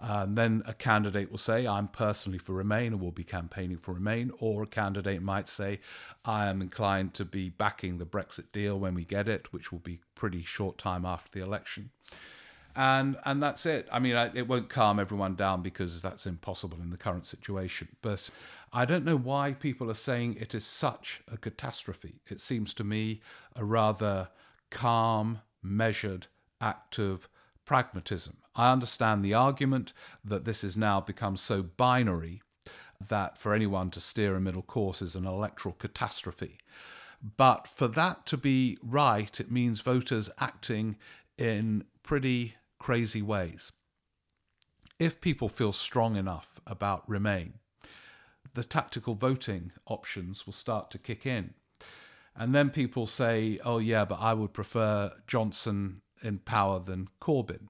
And 0.00 0.36
then 0.36 0.64
a 0.66 0.72
candidate 0.72 1.30
will 1.30 1.38
say, 1.38 1.68
I'm 1.68 1.86
personally 1.86 2.38
for 2.38 2.54
Remain 2.54 2.92
and 2.92 3.00
will 3.00 3.12
be 3.12 3.24
campaigning 3.24 3.78
for 3.78 3.94
Remain. 3.94 4.32
Or 4.40 4.64
a 4.64 4.66
candidate 4.66 5.22
might 5.22 5.46
say, 5.46 5.78
I 6.24 6.48
am 6.48 6.60
inclined 6.60 7.14
to 7.14 7.24
be 7.24 7.50
backing 7.50 7.98
the 7.98 8.06
Brexit 8.06 8.50
deal 8.50 8.80
when 8.80 8.94
we 8.94 9.04
get 9.04 9.28
it, 9.28 9.52
which 9.52 9.70
will 9.70 9.78
be 9.78 10.00
pretty 10.16 10.42
short 10.42 10.76
time 10.76 11.04
after 11.04 11.30
the 11.30 11.44
election 11.44 11.90
and 12.76 13.16
and 13.24 13.42
that's 13.42 13.66
it. 13.66 13.88
I 13.92 13.98
mean, 13.98 14.16
I, 14.16 14.30
it 14.34 14.48
won't 14.48 14.68
calm 14.68 14.98
everyone 14.98 15.34
down 15.34 15.62
because 15.62 16.02
that's 16.02 16.26
impossible 16.26 16.78
in 16.80 16.90
the 16.90 16.96
current 16.96 17.26
situation. 17.26 17.88
But 18.02 18.30
I 18.72 18.84
don't 18.84 19.04
know 19.04 19.16
why 19.16 19.52
people 19.52 19.90
are 19.90 19.94
saying 19.94 20.36
it 20.40 20.54
is 20.54 20.66
such 20.66 21.22
a 21.30 21.36
catastrophe. 21.36 22.20
It 22.28 22.40
seems 22.40 22.74
to 22.74 22.84
me 22.84 23.20
a 23.54 23.64
rather 23.64 24.28
calm, 24.70 25.40
measured 25.62 26.26
act 26.60 26.98
of 26.98 27.28
pragmatism. 27.64 28.38
I 28.56 28.72
understand 28.72 29.24
the 29.24 29.34
argument 29.34 29.92
that 30.24 30.44
this 30.44 30.62
has 30.62 30.76
now 30.76 31.00
become 31.00 31.36
so 31.36 31.62
binary 31.62 32.42
that 33.08 33.38
for 33.38 33.52
anyone 33.52 33.90
to 33.90 34.00
steer 34.00 34.34
a 34.34 34.40
middle 34.40 34.62
course 34.62 35.02
is 35.02 35.14
an 35.14 35.26
electoral 35.26 35.74
catastrophe. 35.74 36.58
But 37.36 37.66
for 37.66 37.88
that 37.88 38.26
to 38.26 38.36
be 38.36 38.78
right, 38.82 39.40
it 39.40 39.50
means 39.50 39.80
voters 39.80 40.30
acting 40.38 40.96
in 41.38 41.84
pretty 42.02 42.54
crazy 42.84 43.22
ways. 43.22 43.72
If 44.98 45.22
people 45.22 45.48
feel 45.48 45.72
strong 45.72 46.16
enough 46.16 46.60
about 46.66 47.08
Remain, 47.08 47.54
the 48.52 48.62
tactical 48.62 49.14
voting 49.14 49.72
options 49.86 50.44
will 50.44 50.52
start 50.52 50.90
to 50.90 50.98
kick 50.98 51.24
in. 51.24 51.54
And 52.36 52.54
then 52.54 52.68
people 52.68 53.06
say, 53.06 53.58
oh, 53.64 53.78
yeah, 53.78 54.04
but 54.04 54.20
I 54.20 54.34
would 54.34 54.52
prefer 54.52 55.12
Johnson 55.26 56.02
in 56.22 56.40
power 56.40 56.78
than 56.78 57.08
Corbyn, 57.22 57.68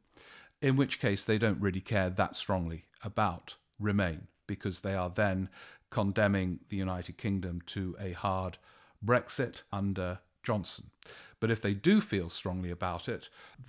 in 0.60 0.74
which 0.74 0.98
case 0.98 1.24
they 1.24 1.38
don't 1.38 1.60
really 1.60 1.80
care 1.80 2.10
that 2.10 2.34
strongly 2.34 2.86
about 3.04 3.54
Remain 3.78 4.26
because 4.48 4.80
they 4.80 4.96
are 4.96 5.10
then 5.10 5.48
condemning 5.90 6.58
the 6.70 6.76
United 6.76 7.18
Kingdom 7.18 7.60
to 7.66 7.94
a 8.00 8.14
hard 8.14 8.58
Brexit 9.04 9.62
under 9.72 10.18
Johnson. 10.42 10.90
But 11.38 11.52
if 11.52 11.62
they 11.62 11.72
do 11.72 12.00
feel 12.00 12.28
strongly 12.28 12.72
about 12.72 13.08
it, 13.08 13.28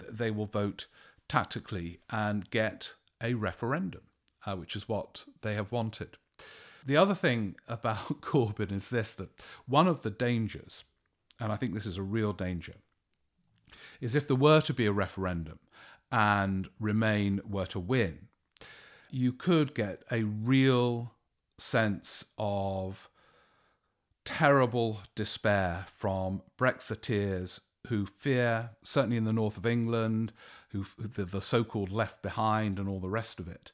they 0.10 0.32
will 0.32 0.48
vote 0.48 0.88
tactically 1.28 2.00
and 2.10 2.50
get 2.50 2.94
a 3.22 3.34
referendum, 3.34 4.04
uh, 4.46 4.56
which 4.56 4.76
is 4.76 4.88
what 4.88 5.26
they 5.42 5.56
have 5.56 5.72
wanted. 5.72 6.18
The 6.86 6.98
other 6.98 7.16
thing 7.16 7.56
about 7.68 8.22
Corbyn 8.22 8.72
is 8.72 8.90
this 8.90 9.12
that 9.14 9.30
one 9.68 9.88
of 9.88 10.02
the 10.02 10.12
dangers, 10.12 10.84
and 11.40 11.52
I 11.52 11.56
think 11.56 11.74
this 11.74 11.86
is 11.86 11.98
a 11.98 12.04
real 12.04 12.34
danger, 12.34 12.76
is 14.02 14.16
if 14.16 14.28
there 14.28 14.36
were 14.36 14.62
to 14.62 14.74
be 14.74 14.86
a 14.86 14.92
referendum 14.92 15.60
and 16.12 16.70
Remain 16.80 17.42
were 17.48 17.66
to 17.68 17.80
win, 17.80 18.28
you 19.10 19.34
could 19.34 19.74
get 19.74 20.04
a 20.12 20.24
real 20.24 21.14
sense 21.58 22.26
of 22.38 23.10
terrible 24.26 25.02
despair 25.14 25.86
from 25.96 26.42
Brexiteers 26.58 27.60
who 27.86 28.06
fear, 28.06 28.72
certainly 28.84 29.18
in 29.18 29.26
the 29.26 29.34
north 29.34 29.58
of 29.58 29.66
England, 29.66 30.34
who 30.70 30.86
the, 30.98 31.26
the 31.26 31.42
so-called 31.42 31.92
left 31.92 32.22
behind 32.22 32.80
and 32.80 32.88
all 32.88 33.00
the 33.00 33.10
rest 33.10 33.40
of 33.40 33.48
it, 33.48 33.72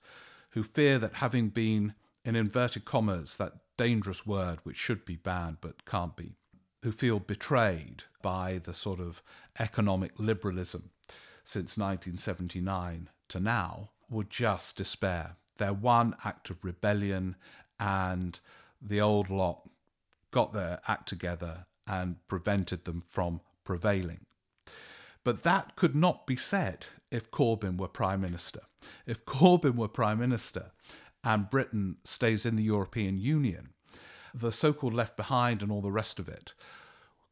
who 0.52 0.64
fear 0.64 1.00
that 1.00 1.16
having 1.16 1.50
been 1.50 1.94
in 2.24 2.36
inverted 2.36 2.86
commas 2.86 3.38
that 3.38 3.54
dangerous 3.78 4.26
word 4.26 4.60
which 4.64 4.78
should 4.78 5.06
be 5.06 5.16
banned 5.16 5.58
but 5.62 5.86
can't 5.86 6.16
be, 6.16 6.34
who 6.84 6.92
feel 6.92 7.20
betrayed 7.20 8.04
by 8.22 8.60
the 8.64 8.74
sort 8.74 9.00
of 9.00 9.22
economic 9.60 10.12
liberalism 10.20 10.92
since 11.44 11.78
1979 11.78 13.10
to 13.30 13.40
now, 13.40 13.90
would 14.10 14.30
just 14.30 14.78
despair. 14.78 15.36
Their 15.58 15.74
one 15.74 16.16
act 16.24 16.50
of 16.50 16.64
rebellion 16.64 17.36
and 17.80 18.40
the 18.82 19.02
old 19.02 19.30
lot 19.30 19.68
got 20.32 20.54
their 20.54 20.80
act 20.88 21.08
together 21.10 21.66
and 21.88 22.16
prevented 22.28 22.86
them 22.86 23.04
from 23.08 23.42
prevailing. 23.64 24.26
But 25.24 25.44
that 25.44 25.76
could 25.76 25.96
not 25.96 26.26
be 26.26 26.36
said 26.36 26.88
if 27.12 27.30
Corbyn 27.30 27.78
were 27.78 27.88
Prime 27.88 28.22
Minister. 28.22 28.62
If 29.06 29.26
Corbyn 29.26 29.76
were 29.76 29.88
Prime 29.88 30.20
Minister 30.20 30.72
and 31.24 31.50
Britain 31.50 31.98
stays 32.04 32.46
in 32.46 32.56
the 32.56 32.64
European 32.64 33.18
Union, 33.18 33.70
the 34.34 34.52
so 34.52 34.74
called 34.74 34.94
left 34.94 35.18
behind 35.18 35.62
and 35.62 35.72
all 35.72 35.82
the 35.82 35.92
rest 35.92 36.20
of 36.20 36.28
it 36.28 36.54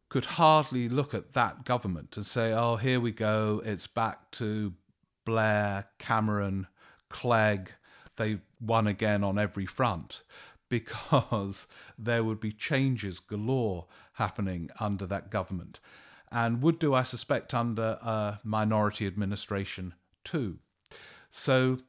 could 0.10 0.26
hardly 0.26 0.90
look 0.90 1.14
at 1.14 1.34
that 1.34 1.64
government 1.64 2.18
and 2.18 2.26
say, 2.26 2.52
oh, 2.52 2.76
here 2.76 3.00
we 3.00 3.12
go, 3.12 3.62
it's 3.64 3.88
back 3.88 4.32
to 4.32 4.74
Blair, 5.24 5.86
Cameron, 6.00 6.68
Clegg, 7.10 7.72
they 8.18 8.40
won 8.60 8.88
again 8.88 9.24
on 9.24 9.38
every 9.38 9.68
front, 9.68 10.24
because 10.70 11.68
there 11.98 12.24
would 12.24 12.40
be 12.40 12.52
changes 12.52 13.20
galore 13.20 13.86
happening 14.14 14.70
under 14.80 15.06
that 15.06 15.30
government 15.30 15.80
and 16.32 16.62
would 16.62 16.80
do, 16.80 16.94
I 16.94 17.04
suspect, 17.04 17.54
under 17.54 17.98
a 18.02 18.40
minority 18.44 19.08
administration 19.08 19.94
too. 20.24 20.60
So, 21.30 21.80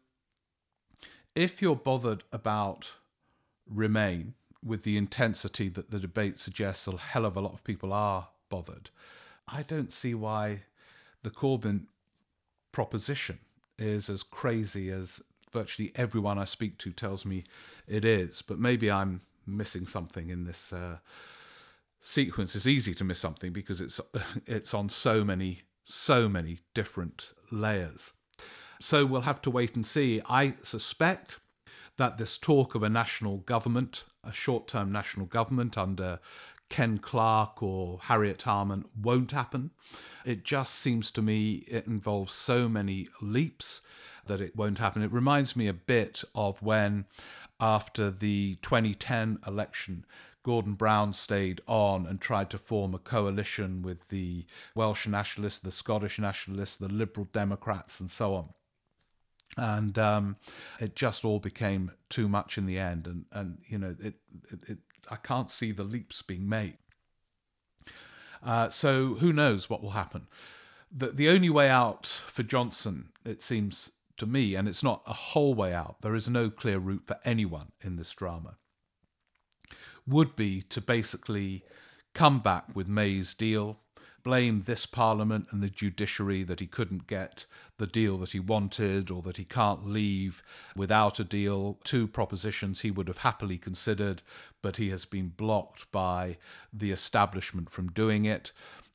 if 1.34 1.62
you're 1.62 1.76
bothered 1.76 2.24
about 2.32 2.92
Remain 3.70 4.34
with 4.64 4.82
the 4.82 4.96
intensity 4.96 5.68
that 5.68 5.92
the 5.92 6.00
debate 6.00 6.40
suggests, 6.40 6.88
a 6.88 6.96
hell 6.96 7.24
of 7.24 7.36
a 7.36 7.40
lot 7.40 7.52
of 7.52 7.62
people 7.62 7.92
are 7.92 8.28
bothered. 8.48 8.90
I 9.46 9.62
don't 9.62 9.92
see 9.92 10.12
why 10.12 10.62
the 11.22 11.30
Corbyn 11.30 11.86
proposition 12.72 13.38
is 13.78 14.10
as 14.10 14.24
crazy 14.24 14.90
as 14.90 15.22
virtually 15.52 15.92
everyone 15.94 16.36
I 16.36 16.44
speak 16.44 16.78
to 16.78 16.90
tells 16.90 17.24
me 17.24 17.44
it 17.86 18.04
is. 18.04 18.42
But 18.42 18.58
maybe 18.58 18.90
I'm 18.90 19.20
missing 19.46 19.86
something 19.86 20.30
in 20.30 20.44
this. 20.44 20.72
Uh, 20.72 20.98
sequence 22.00 22.56
is 22.56 22.66
easy 22.66 22.94
to 22.94 23.04
miss 23.04 23.18
something 23.18 23.52
because 23.52 23.80
it's 23.80 24.00
it's 24.46 24.74
on 24.74 24.88
so 24.88 25.24
many 25.24 25.62
so 25.82 26.28
many 26.28 26.58
different 26.74 27.32
layers. 27.50 28.12
So 28.80 29.04
we'll 29.04 29.22
have 29.22 29.42
to 29.42 29.50
wait 29.50 29.74
and 29.74 29.86
see. 29.86 30.22
I 30.28 30.54
suspect 30.62 31.38
that 31.96 32.16
this 32.16 32.38
talk 32.38 32.74
of 32.74 32.82
a 32.82 32.88
national 32.88 33.38
government, 33.38 34.04
a 34.24 34.32
short-term 34.32 34.90
national 34.90 35.26
government 35.26 35.76
under 35.76 36.20
Ken 36.70 36.98
Clarke 36.98 37.62
or 37.62 37.98
Harriet 38.04 38.42
Harman 38.42 38.86
won't 38.98 39.32
happen. 39.32 39.72
It 40.24 40.44
just 40.44 40.76
seems 40.76 41.10
to 41.10 41.20
me 41.20 41.64
it 41.68 41.86
involves 41.86 42.32
so 42.32 42.68
many 42.68 43.08
leaps 43.20 43.82
that 44.26 44.40
it 44.40 44.56
won't 44.56 44.78
happen. 44.78 45.02
It 45.02 45.12
reminds 45.12 45.56
me 45.56 45.66
a 45.66 45.74
bit 45.74 46.22
of 46.34 46.62
when, 46.62 47.06
after 47.58 48.10
the 48.10 48.56
2010 48.62 49.40
election, 49.46 50.06
Gordon 50.42 50.74
Brown 50.74 51.12
stayed 51.12 51.60
on 51.66 52.06
and 52.06 52.20
tried 52.20 52.50
to 52.50 52.58
form 52.58 52.94
a 52.94 52.98
coalition 52.98 53.82
with 53.82 54.08
the 54.08 54.46
Welsh 54.74 55.06
nationalists, 55.06 55.58
the 55.58 55.72
Scottish 55.72 56.18
nationalists, 56.18 56.76
the 56.76 56.88
Liberal 56.88 57.28
Democrats, 57.32 58.00
and 58.00 58.10
so 58.10 58.34
on. 58.34 58.48
And 59.56 59.98
um, 59.98 60.36
it 60.78 60.96
just 60.96 61.24
all 61.24 61.40
became 61.40 61.90
too 62.08 62.28
much 62.28 62.56
in 62.56 62.66
the 62.66 62.78
end, 62.78 63.06
and 63.06 63.24
and 63.32 63.58
you 63.66 63.78
know 63.78 63.96
it, 64.00 64.14
it, 64.50 64.68
it 64.68 64.78
I 65.10 65.16
can't 65.16 65.50
see 65.50 65.72
the 65.72 65.82
leaps 65.84 66.22
being 66.22 66.48
made. 66.48 66.78
Uh, 68.42 68.68
so 68.70 69.14
who 69.14 69.32
knows 69.32 69.68
what 69.68 69.82
will 69.82 69.90
happen? 69.90 70.26
the, 70.90 71.08
the 71.08 71.28
only 71.28 71.50
way 71.50 71.68
out 71.68 72.06
for 72.06 72.42
Johnson, 72.42 73.10
it 73.24 73.42
seems 73.42 73.92
to 74.16 74.26
me, 74.26 74.54
and 74.54 74.68
it's 74.68 74.82
not 74.82 75.02
a 75.06 75.12
whole 75.12 75.54
way 75.54 75.72
out, 75.72 76.02
there 76.02 76.14
is 76.14 76.28
no 76.28 76.50
clear 76.50 76.78
route 76.78 77.04
for 77.06 77.18
anyone 77.24 77.72
in 77.80 77.96
this 77.96 78.12
drama, 78.12 78.56
would 80.10 80.36
be 80.36 80.62
to 80.62 80.80
basically 80.80 81.64
come 82.14 82.40
back 82.40 82.64
with 82.74 82.88
May's 82.88 83.34
deal, 83.34 83.80
blame 84.22 84.60
this 84.60 84.84
parliament 84.84 85.46
and 85.50 85.62
the 85.62 85.70
judiciary 85.70 86.42
that 86.42 86.60
he 86.60 86.66
couldn't 86.66 87.06
get 87.06 87.46
the 87.78 87.86
deal 87.86 88.18
that 88.18 88.32
he 88.32 88.40
wanted 88.40 89.10
or 89.10 89.22
that 89.22 89.38
he 89.38 89.44
can't 89.44 89.86
leave 89.86 90.42
without 90.76 91.18
a 91.18 91.24
deal. 91.24 91.78
Two 91.84 92.06
propositions 92.06 92.80
he 92.80 92.90
would 92.90 93.08
have 93.08 93.18
happily 93.18 93.56
considered, 93.56 94.22
but 94.60 94.76
he 94.76 94.90
has 94.90 95.04
been 95.04 95.28
blocked 95.28 95.90
by 95.90 96.36
the 96.72 96.90
establishment 96.90 97.70
from 97.70 97.90
doing 97.90 98.26
it 98.26 98.52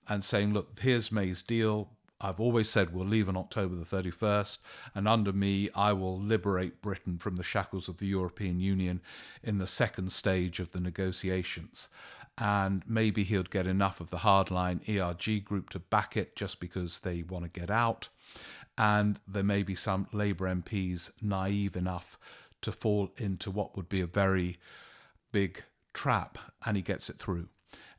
and 0.07 0.23
saying, 0.23 0.53
look, 0.53 0.79
here's 0.79 1.11
May's 1.11 1.41
deal. 1.41 1.89
I've 2.25 2.39
always 2.39 2.67
said 2.67 2.91
we'll 2.91 3.05
leave 3.05 3.29
on 3.29 3.37
October 3.37 3.75
the 3.75 3.85
31st, 3.85 4.57
and 4.95 5.07
under 5.07 5.31
me, 5.31 5.69
I 5.75 5.93
will 5.93 6.19
liberate 6.19 6.81
Britain 6.81 7.19
from 7.19 7.35
the 7.35 7.43
shackles 7.43 7.87
of 7.87 7.97
the 7.97 8.07
European 8.07 8.59
Union 8.59 9.01
in 9.43 9.59
the 9.59 9.67
second 9.67 10.11
stage 10.11 10.59
of 10.59 10.71
the 10.71 10.79
negotiations. 10.79 11.87
And 12.35 12.81
maybe 12.87 13.23
he'll 13.23 13.43
get 13.43 13.67
enough 13.67 14.01
of 14.01 14.09
the 14.09 14.17
hardline 14.17 14.81
ERG 14.89 15.45
group 15.45 15.69
to 15.69 15.79
back 15.79 16.17
it 16.17 16.35
just 16.35 16.59
because 16.59 16.99
they 16.99 17.21
want 17.21 17.45
to 17.45 17.59
get 17.59 17.69
out. 17.69 18.09
And 18.75 19.19
there 19.27 19.43
may 19.43 19.61
be 19.61 19.75
some 19.75 20.07
Labour 20.11 20.47
MPs 20.47 21.11
naive 21.21 21.75
enough 21.75 22.17
to 22.61 22.71
fall 22.71 23.11
into 23.17 23.51
what 23.51 23.77
would 23.77 23.87
be 23.87 24.01
a 24.01 24.07
very 24.07 24.57
big 25.31 25.63
trap, 25.93 26.39
and 26.65 26.75
he 26.75 26.81
gets 26.81 27.07
it 27.07 27.19
through. 27.19 27.49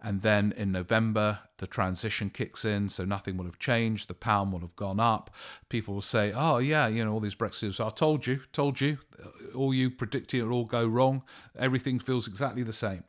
And 0.03 0.23
then 0.23 0.53
in 0.57 0.73
November, 0.73 1.41
the 1.59 1.67
transition 1.67 2.31
kicks 2.31 2.65
in, 2.65 2.89
so 2.89 3.05
nothing 3.05 3.37
will 3.37 3.47
have 3.47 3.59
changed. 3.59 4.09
The 4.09 4.15
pound 4.15 4.53
will 4.53 4.61
have 4.61 4.77
gone 4.77 5.01
up. 5.01 5.31
People 5.69 5.95
will 5.95 6.03
say, 6.03 6.33
oh, 6.35 6.59
yeah, 6.59 6.87
you 6.87 7.05
know, 7.05 7.13
all 7.13 7.21
these 7.21 7.35
Brexiters, 7.35 7.85
I 7.85 7.89
told 7.89 8.27
you, 8.27 8.41
told 8.53 8.81
you, 8.81 8.99
all 9.55 9.73
you 9.73 9.91
predicted 9.91 10.41
it 10.41 10.47
all 10.47 10.67
go 10.67 10.87
wrong. 10.87 11.23
Everything 11.59 11.99
feels 11.99 12.29
exactly 12.29 12.63
the 12.63 12.73
same. 12.73 13.05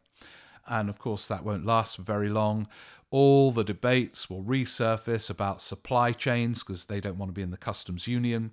And 0.67 0.89
of 0.89 0.97
course, 0.97 1.27
that 1.27 1.43
won't 1.43 1.65
last 1.65 1.97
for 1.97 2.03
very 2.03 2.29
long. 2.29 2.67
All 3.09 3.51
the 3.51 3.63
debates 3.63 4.29
will 4.29 4.43
resurface 4.43 5.29
about 5.29 5.61
supply 5.61 6.11
chains 6.11 6.63
because 6.63 6.85
they 6.85 6.99
don't 6.99 7.17
want 7.17 7.29
to 7.29 7.33
be 7.33 7.41
in 7.41 7.51
the 7.51 7.57
customs 7.57 8.07
union 8.07 8.51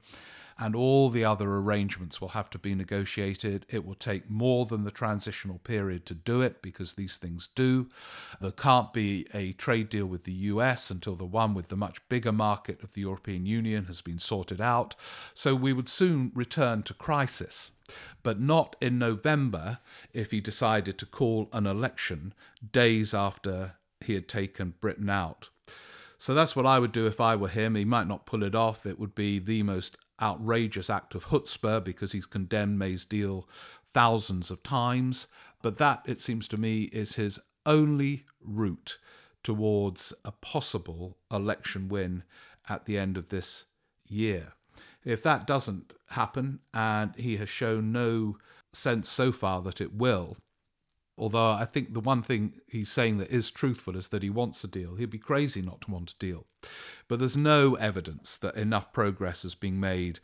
and 0.58 0.76
all 0.76 1.08
the 1.08 1.24
other 1.24 1.54
arrangements 1.54 2.20
will 2.20 2.28
have 2.28 2.50
to 2.50 2.58
be 2.58 2.74
negotiated. 2.74 3.66
It 3.68 3.84
will 3.84 3.94
take 3.94 4.30
more 4.30 4.66
than 4.66 4.84
the 4.84 4.90
transitional 4.90 5.58
period 5.58 6.06
to 6.06 6.14
do 6.14 6.42
it 6.42 6.62
because 6.62 6.94
these 6.94 7.16
things 7.16 7.48
do. 7.48 7.88
There 8.40 8.50
can't 8.50 8.92
be 8.92 9.26
a 9.34 9.52
trade 9.52 9.88
deal 9.88 10.06
with 10.06 10.24
the 10.24 10.32
US 10.32 10.90
until 10.90 11.16
the 11.16 11.24
one 11.24 11.54
with 11.54 11.68
the 11.68 11.76
much 11.76 12.06
bigger 12.08 12.32
market 12.32 12.82
of 12.82 12.92
the 12.92 13.02
European 13.02 13.46
Union 13.46 13.84
has 13.86 14.00
been 14.00 14.18
sorted 14.18 14.60
out. 14.60 14.94
So 15.34 15.54
we 15.54 15.72
would 15.72 15.88
soon 15.88 16.30
return 16.34 16.82
to 16.84 16.94
crisis 16.94 17.70
but 18.22 18.40
not 18.40 18.76
in 18.80 18.98
November 18.98 19.78
if 20.12 20.30
he 20.30 20.40
decided 20.40 20.98
to 20.98 21.06
call 21.06 21.48
an 21.52 21.66
election 21.66 22.32
days 22.72 23.12
after 23.12 23.74
he 24.00 24.14
had 24.14 24.28
taken 24.28 24.74
Britain 24.80 25.10
out. 25.10 25.50
So 26.18 26.32
that's 26.32 26.56
what 26.56 26.66
I 26.66 26.78
would 26.78 26.92
do 26.92 27.06
if 27.06 27.20
I 27.20 27.36
were 27.36 27.48
him. 27.48 27.74
He 27.74 27.84
might 27.84 28.08
not 28.08 28.24
pull 28.24 28.42
it 28.42 28.54
off. 28.54 28.86
It 28.86 28.98
would 28.98 29.14
be 29.14 29.38
the 29.38 29.62
most 29.62 29.98
outrageous 30.24 30.88
act 30.88 31.14
of 31.14 31.26
chutzpah 31.26 31.84
because 31.84 32.12
he's 32.12 32.26
condemned 32.26 32.78
May's 32.78 33.04
deal 33.04 33.46
thousands 33.86 34.50
of 34.50 34.62
times. 34.62 35.26
But 35.62 35.78
that, 35.78 36.02
it 36.06 36.20
seems 36.20 36.48
to 36.48 36.56
me, 36.56 36.84
is 36.84 37.16
his 37.16 37.38
only 37.66 38.24
route 38.40 38.98
towards 39.42 40.14
a 40.24 40.32
possible 40.32 41.18
election 41.30 41.88
win 41.88 42.24
at 42.68 42.86
the 42.86 42.98
end 42.98 43.16
of 43.16 43.28
this 43.28 43.64
year. 44.06 44.54
If 45.04 45.22
that 45.22 45.46
doesn't 45.46 45.92
happen, 46.08 46.60
and 46.72 47.14
he 47.16 47.36
has 47.36 47.48
shown 47.48 47.92
no 47.92 48.38
sense 48.72 49.08
so 49.08 49.30
far 49.30 49.60
that 49.62 49.80
it 49.80 49.94
will, 49.94 50.36
Although 51.16 51.52
I 51.52 51.64
think 51.64 51.94
the 51.94 52.00
one 52.00 52.22
thing 52.22 52.60
he's 52.66 52.90
saying 52.90 53.18
that 53.18 53.30
is 53.30 53.50
truthful 53.50 53.96
is 53.96 54.08
that 54.08 54.22
he 54.22 54.30
wants 54.30 54.64
a 54.64 54.68
deal. 54.68 54.96
He'd 54.96 55.10
be 55.10 55.18
crazy 55.18 55.62
not 55.62 55.82
to 55.82 55.90
want 55.90 56.12
a 56.12 56.18
deal. 56.18 56.46
But 57.06 57.20
there's 57.20 57.36
no 57.36 57.76
evidence 57.76 58.36
that 58.38 58.56
enough 58.56 58.92
progress 58.92 59.44
is 59.44 59.54
being 59.54 59.78
made 59.78 60.18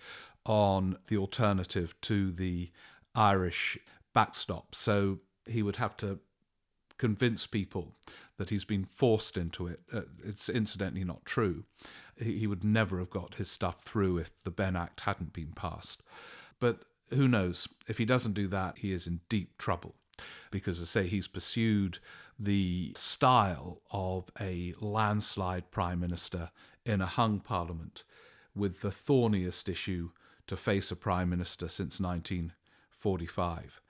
on 0.44 0.96
the 1.06 1.16
alternative 1.16 1.94
to 2.02 2.32
the 2.32 2.70
Irish 3.14 3.78
backstop. 4.12 4.74
So 4.74 5.20
he 5.46 5.62
would 5.62 5.76
have 5.76 5.96
to 5.98 6.18
convince 6.98 7.46
people 7.46 7.94
that 8.36 8.50
he's 8.50 8.64
been 8.64 8.84
forced 8.84 9.36
into 9.36 9.68
it. 9.68 9.80
Uh, 9.92 10.02
it's 10.24 10.48
incidentally 10.48 11.04
not 11.04 11.24
true. 11.24 11.64
He, 12.20 12.38
he 12.38 12.46
would 12.48 12.64
never 12.64 12.98
have 12.98 13.10
got 13.10 13.36
his 13.36 13.50
stuff 13.50 13.80
through 13.82 14.18
if 14.18 14.42
the 14.42 14.50
Benn 14.50 14.76
Act 14.76 15.00
hadn't 15.00 15.32
been 15.32 15.52
passed. 15.54 16.02
But 16.58 16.82
who 17.10 17.28
knows? 17.28 17.68
If 17.86 17.98
he 17.98 18.04
doesn't 18.04 18.34
do 18.34 18.48
that, 18.48 18.78
he 18.78 18.92
is 18.92 19.06
in 19.06 19.20
deep 19.28 19.56
trouble 19.56 19.94
because, 20.50 20.80
as 20.80 20.96
I 20.96 21.02
say, 21.02 21.08
he's 21.08 21.28
pursued 21.28 21.98
the 22.38 22.92
style 22.96 23.80
of 23.90 24.30
a 24.40 24.74
landslide 24.80 25.70
prime 25.70 26.00
minister 26.00 26.50
in 26.84 27.00
a 27.00 27.06
hung 27.06 27.40
parliament 27.40 28.04
with 28.54 28.80
the 28.80 28.90
thorniest 28.90 29.68
issue 29.68 30.10
to 30.46 30.56
face 30.56 30.90
a 30.90 30.96
prime 30.96 31.28
minister 31.28 31.68
since 31.68 32.00
1945 32.00 33.80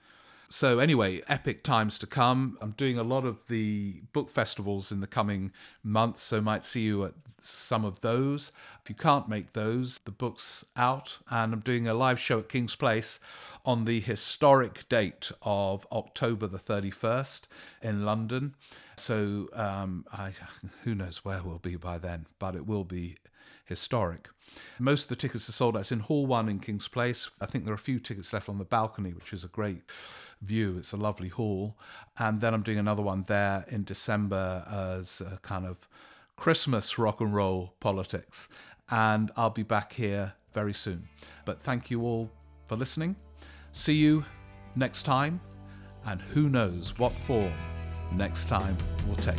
so 0.51 0.79
anyway, 0.79 1.21
epic 1.29 1.63
times 1.63 1.97
to 1.99 2.07
come. 2.07 2.57
I'm 2.61 2.71
doing 2.71 2.97
a 2.97 3.03
lot 3.03 3.25
of 3.25 3.47
the 3.47 4.01
book 4.11 4.29
festivals 4.29 4.91
in 4.91 4.99
the 4.99 5.07
coming 5.07 5.53
months, 5.81 6.21
so 6.21 6.41
might 6.41 6.65
see 6.65 6.81
you 6.81 7.05
at 7.05 7.13
some 7.43 7.85
of 7.85 8.01
those. 8.01 8.51
If 8.83 8.89
you 8.89 8.95
can't 8.95 9.29
make 9.29 9.53
those, 9.53 9.99
the 10.05 10.11
book's 10.11 10.65
out, 10.75 11.19
and 11.29 11.53
I'm 11.53 11.59
doing 11.59 11.87
a 11.87 11.93
live 11.93 12.19
show 12.19 12.39
at 12.39 12.49
King's 12.49 12.75
Place 12.75 13.19
on 13.65 13.85
the 13.85 13.99
historic 13.99 14.87
date 14.89 15.31
of 15.41 15.85
October 15.91 16.47
the 16.47 16.57
31st 16.57 17.41
in 17.81 18.05
London. 18.05 18.55
So 18.95 19.49
um, 19.53 20.05
I, 20.11 20.33
who 20.83 20.95
knows 20.95 21.23
where 21.25 21.41
we'll 21.43 21.59
be 21.59 21.75
by 21.75 21.97
then, 21.97 22.25
but 22.39 22.55
it 22.55 22.65
will 22.65 22.83
be 22.83 23.17
historic. 23.65 24.29
Most 24.79 25.03
of 25.03 25.09
the 25.09 25.15
tickets 25.15 25.47
are 25.47 25.53
sold 25.53 25.77
out. 25.77 25.81
It's 25.81 25.91
in 25.91 26.01
Hall 26.01 26.25
1 26.25 26.49
in 26.49 26.59
King's 26.59 26.87
Place. 26.87 27.31
I 27.39 27.45
think 27.45 27.63
there 27.63 27.73
are 27.73 27.75
a 27.75 27.79
few 27.79 27.99
tickets 27.99 28.33
left 28.33 28.49
on 28.49 28.57
the 28.57 28.65
balcony, 28.65 29.13
which 29.13 29.31
is 29.31 29.43
a 29.43 29.47
great 29.47 29.83
view. 30.41 30.77
It's 30.77 30.91
a 30.91 30.97
lovely 30.97 31.29
hall. 31.29 31.77
And 32.17 32.41
then 32.41 32.53
I'm 32.53 32.63
doing 32.63 32.79
another 32.79 33.01
one 33.01 33.23
there 33.27 33.65
in 33.69 33.83
December 33.83 34.65
as 34.69 35.21
a 35.21 35.37
kind 35.37 35.65
of 35.65 35.87
Christmas 36.41 36.97
rock 36.97 37.21
and 37.21 37.35
roll 37.35 37.75
politics. 37.79 38.49
And 38.89 39.29
I'll 39.37 39.51
be 39.51 39.61
back 39.61 39.93
here 39.93 40.33
very 40.53 40.73
soon. 40.73 41.07
But 41.45 41.61
thank 41.61 41.91
you 41.91 42.01
all 42.01 42.31
for 42.65 42.75
listening. 42.75 43.15
See 43.73 43.93
you 43.93 44.25
next 44.75 45.03
time. 45.03 45.39
And 46.03 46.19
who 46.19 46.49
knows 46.49 46.97
what 46.97 47.13
form 47.27 47.53
next 48.11 48.49
time 48.49 48.75
will 49.07 49.17
take. 49.17 49.37